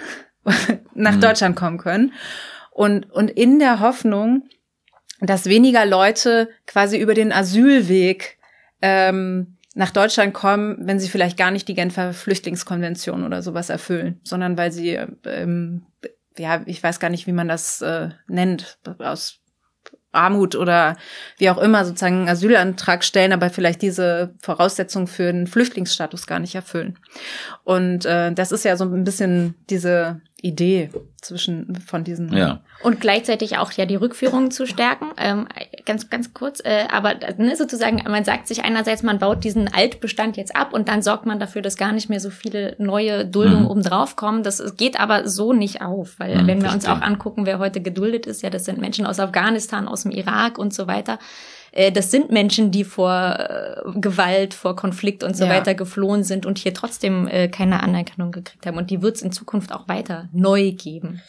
[0.94, 1.22] nach Mhm.
[1.22, 2.14] Deutschland kommen können.
[2.72, 4.44] Und, und in der Hoffnung,
[5.22, 8.38] dass weniger Leute quasi über den Asylweg
[8.82, 14.20] ähm, nach Deutschland kommen, wenn sie vielleicht gar nicht die Genfer Flüchtlingskonvention oder sowas erfüllen,
[14.24, 15.86] sondern weil sie ähm,
[16.38, 19.40] ja, ich weiß gar nicht, wie man das äh, nennt, aus
[20.14, 20.96] Armut oder
[21.38, 26.40] wie auch immer sozusagen einen Asylantrag stellen, aber vielleicht diese Voraussetzung für einen Flüchtlingsstatus gar
[26.40, 26.98] nicht erfüllen.
[27.64, 30.90] Und äh, das ist ja so ein bisschen diese Idee
[31.22, 32.36] zwischen von diesen.
[32.36, 32.60] Ja.
[32.84, 35.06] Und gleichzeitig auch ja die Rückführung zu stärken.
[35.18, 35.48] Ähm,
[35.86, 40.36] ganz, ganz kurz, äh, aber ne, sozusagen, man sagt sich einerseits, man baut diesen Altbestand
[40.36, 43.64] jetzt ab und dann sorgt man dafür, dass gar nicht mehr so viele neue Duldungen
[43.64, 43.72] Mhm.
[43.72, 44.44] obendrauf kommen.
[44.44, 46.94] Das geht aber so nicht auf, weil Mhm, wenn wir uns verstehe.
[47.04, 50.58] auch angucken, wer heute geduldet ist, ja, das sind Menschen aus Afghanistan, aus dem Irak
[50.58, 51.20] und so weiter.
[51.74, 55.50] Äh, Das sind Menschen, die vor äh, Gewalt, vor Konflikt und so Ja.
[55.50, 58.78] weiter geflohen sind und hier trotzdem äh, keine Anerkennung gekriegt haben.
[58.78, 61.22] Und die wird es in Zukunft auch weiter neu geben.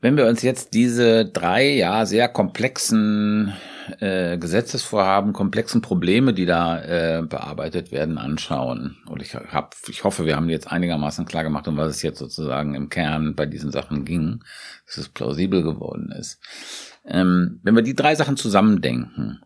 [0.00, 3.54] Wenn wir uns jetzt diese drei ja sehr komplexen
[4.00, 8.98] äh, Gesetzesvorhaben, komplexen Probleme, die da äh, bearbeitet werden, anschauen.
[9.06, 12.18] Und ich hab, ich hoffe, wir haben jetzt einigermaßen klar gemacht, um was es jetzt
[12.18, 14.40] sozusagen im Kern bei diesen Sachen ging,
[14.86, 16.38] dass es plausibel geworden ist.
[17.06, 19.40] Ähm, wenn wir die drei Sachen zusammendenken,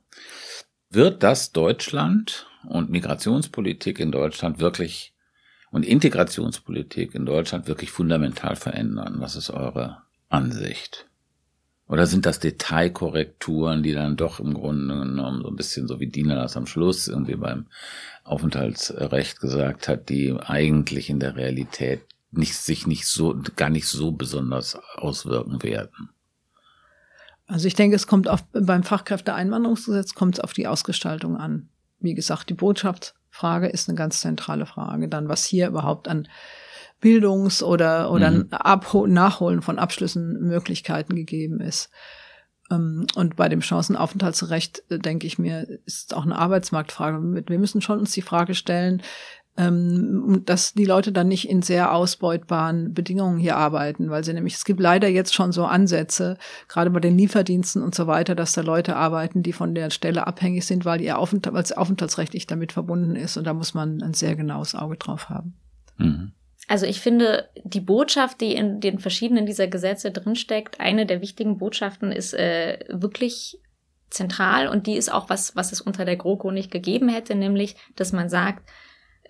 [0.90, 5.12] wird das Deutschland und Migrationspolitik in Deutschland wirklich
[5.70, 9.16] und Integrationspolitik in Deutschland wirklich fundamental verändern?
[9.18, 11.06] Was ist eure Ansicht?
[11.88, 16.08] Oder sind das Detailkorrekturen, die dann doch im Grunde genommen so ein bisschen so wie
[16.08, 17.66] Dina das am Schluss irgendwie beim
[18.24, 24.12] Aufenthaltsrecht gesagt hat, die eigentlich in der Realität nicht, sich nicht so, gar nicht so
[24.12, 26.10] besonders auswirken werden?
[27.48, 31.70] Also ich denke, es kommt auf, beim Fachkräfteeinwanderungsgesetz kommt es auf die Ausgestaltung an.
[31.98, 35.08] Wie gesagt, die Botschaftsfrage ist eine ganz zentrale Frage.
[35.08, 36.28] Dann, was hier überhaupt an
[37.00, 38.50] Bildungs- oder, oder mhm.
[39.12, 41.90] Nachholen von Abschlüssen Möglichkeiten gegeben ist.
[42.70, 47.44] Ähm, und bei dem Chancenaufenthaltsrecht, äh, denke ich mir, ist auch eine Arbeitsmarktfrage.
[47.46, 49.02] Wir müssen schon uns die Frage stellen,
[49.58, 54.54] ähm, dass die Leute dann nicht in sehr ausbeutbaren Bedingungen hier arbeiten, weil sie nämlich,
[54.54, 56.38] es gibt leider jetzt schon so Ansätze,
[56.68, 60.28] gerade bei den Lieferdiensten und so weiter, dass da Leute arbeiten, die von der Stelle
[60.28, 63.36] abhängig sind, weil ihr Aufenthalt, weil es aufenthaltsrechtlich damit verbunden ist.
[63.36, 65.58] Und da muss man ein sehr genaues Auge drauf haben.
[65.96, 66.32] Mhm.
[66.68, 71.58] Also ich finde, die Botschaft, die in den verschiedenen dieser Gesetze drinsteckt, eine der wichtigen
[71.58, 73.58] Botschaften ist äh, wirklich
[74.10, 77.76] zentral und die ist auch was, was es unter der GroKo nicht gegeben hätte, nämlich,
[77.96, 78.68] dass man sagt,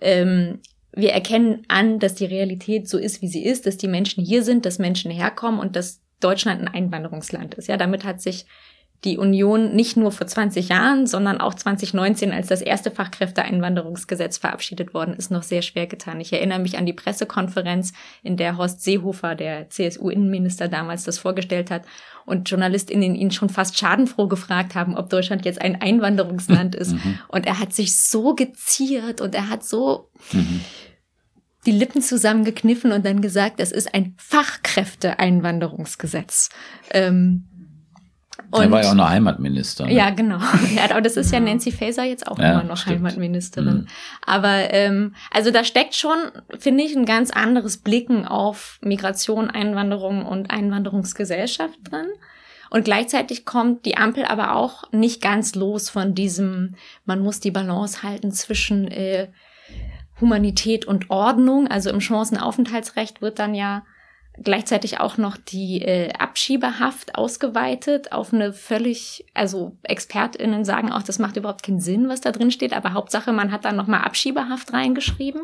[0.01, 0.59] ähm,
[0.91, 4.43] wir erkennen an, dass die Realität so ist, wie sie ist, dass die Menschen hier
[4.43, 7.67] sind, dass Menschen herkommen und dass Deutschland ein Einwanderungsland ist.
[7.67, 8.45] Ja, damit hat sich
[9.05, 14.93] die Union nicht nur vor 20 Jahren, sondern auch 2019, als das erste Fachkräfteeinwanderungsgesetz verabschiedet
[14.93, 16.19] worden ist, noch sehr schwer getan.
[16.19, 17.93] Ich erinnere mich an die Pressekonferenz,
[18.23, 21.83] in der Horst Seehofer, der CSU-Innenminister damals, das vorgestellt hat
[22.29, 26.93] und JournalistInnen ihn schon fast schadenfroh gefragt haben, ob Deutschland jetzt ein Einwanderungsland ist.
[26.93, 27.19] Mhm.
[27.27, 30.61] Und er hat sich so geziert und er hat so mhm.
[31.65, 36.49] die Lippen zusammengekniffen und dann gesagt, es ist ein Fachkräfteeinwanderungsgesetz.
[36.91, 37.45] Ähm,
[38.51, 39.85] und, er war ja auch noch Heimatminister.
[39.85, 39.93] Ne?
[39.93, 40.39] Ja, genau.
[40.75, 42.97] Ja, aber das ist ja Nancy Faeser jetzt auch ja, immer noch stimmt.
[42.97, 43.81] Heimatministerin.
[43.81, 43.87] Mhm.
[44.25, 46.17] Aber ähm, also da steckt schon,
[46.57, 52.07] finde ich, ein ganz anderes Blicken auf Migration, Einwanderung und Einwanderungsgesellschaft drin.
[52.69, 56.75] Und gleichzeitig kommt die Ampel aber auch nicht ganz los von diesem,
[57.05, 59.29] man muss die Balance halten zwischen äh,
[60.21, 61.67] Humanität und Ordnung.
[61.67, 63.83] Also im Chancenaufenthaltsrecht wird dann ja
[64.43, 71.19] gleichzeitig auch noch die äh, Abschiebehaft ausgeweitet auf eine völlig, also ExpertInnen sagen auch, das
[71.19, 74.73] macht überhaupt keinen Sinn, was da drin steht, aber Hauptsache, man hat dann nochmal Abschiebehaft
[74.73, 75.41] reingeschrieben.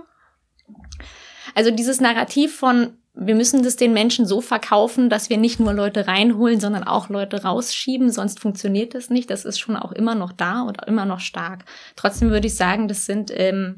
[1.54, 5.74] Also dieses Narrativ von, wir müssen das den Menschen so verkaufen, dass wir nicht nur
[5.74, 9.30] Leute reinholen, sondern auch Leute rausschieben, sonst funktioniert das nicht.
[9.30, 11.66] Das ist schon auch immer noch da und immer noch stark.
[11.96, 13.78] Trotzdem würde ich sagen, das sind ähm,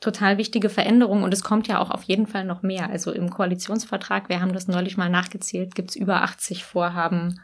[0.00, 2.88] total wichtige Veränderung und es kommt ja auch auf jeden Fall noch mehr.
[2.88, 7.40] Also im Koalitionsvertrag, wir haben das neulich mal nachgezählt, gibt es über 80 Vorhaben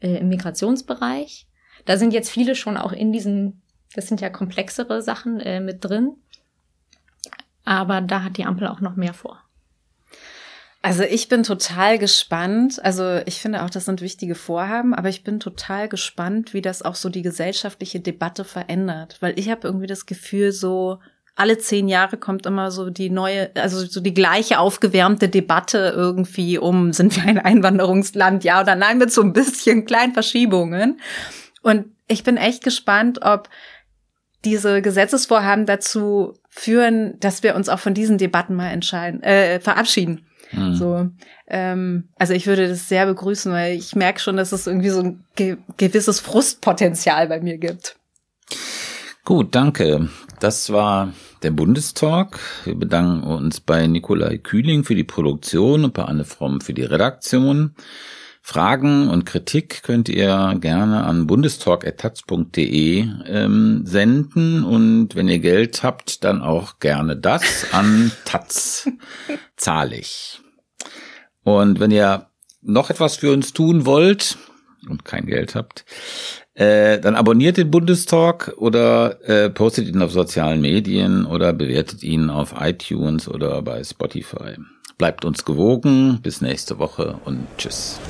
[0.00, 1.46] äh, im Migrationsbereich.
[1.84, 3.62] Da sind jetzt viele schon auch in diesen,
[3.94, 6.16] das sind ja komplexere Sachen äh, mit drin.
[7.64, 9.42] Aber da hat die Ampel auch noch mehr vor.
[10.82, 12.84] Also ich bin total gespannt.
[12.84, 16.82] Also ich finde auch, das sind wichtige Vorhaben, aber ich bin total gespannt, wie das
[16.82, 19.16] auch so die gesellschaftliche Debatte verändert.
[19.20, 21.00] Weil ich habe irgendwie das Gefühl, so
[21.36, 26.58] alle zehn Jahre kommt immer so die neue, also so die gleiche aufgewärmte Debatte irgendwie
[26.58, 30.98] um, sind wir ein Einwanderungsland, ja oder nein, mit so ein bisschen kleinen Verschiebungen.
[31.62, 33.50] Und ich bin echt gespannt, ob
[34.44, 40.26] diese Gesetzesvorhaben dazu führen, dass wir uns auch von diesen Debatten mal entscheiden, äh, verabschieden.
[40.52, 40.74] Mhm.
[40.74, 41.10] So,
[41.48, 45.00] ähm, also ich würde das sehr begrüßen, weil ich merke schon, dass es irgendwie so
[45.00, 47.96] ein ge gewisses Frustpotenzial bei mir gibt.
[49.24, 50.08] Gut, danke.
[50.40, 51.12] Das war
[51.42, 52.38] der Bundestalk.
[52.64, 56.82] Wir bedanken uns bei Nikolai Kühling für die Produktion und bei Anne Fromm für die
[56.82, 57.74] Redaktion.
[58.42, 66.22] Fragen und Kritik könnt ihr gerne an bundestalk.taz.de ähm, senden und wenn ihr Geld habt,
[66.22, 68.88] dann auch gerne das an Taz.
[69.56, 70.40] Zahle ich.
[71.42, 72.30] Und wenn ihr
[72.60, 74.38] noch etwas für uns tun wollt
[74.88, 75.84] und kein Geld habt,
[76.56, 82.30] äh, dann abonniert den Bundestalk oder äh, postet ihn auf sozialen Medien oder bewertet ihn
[82.30, 84.56] auf iTunes oder bei Spotify.
[84.96, 86.20] Bleibt uns gewogen.
[86.22, 88.00] Bis nächste Woche und tschüss.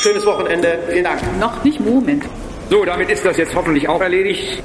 [0.00, 0.78] Schönes Wochenende.
[0.88, 1.20] Vielen Dank.
[1.38, 2.24] Noch nicht Moment.
[2.70, 4.62] So, damit ist das jetzt hoffentlich auch erledigt.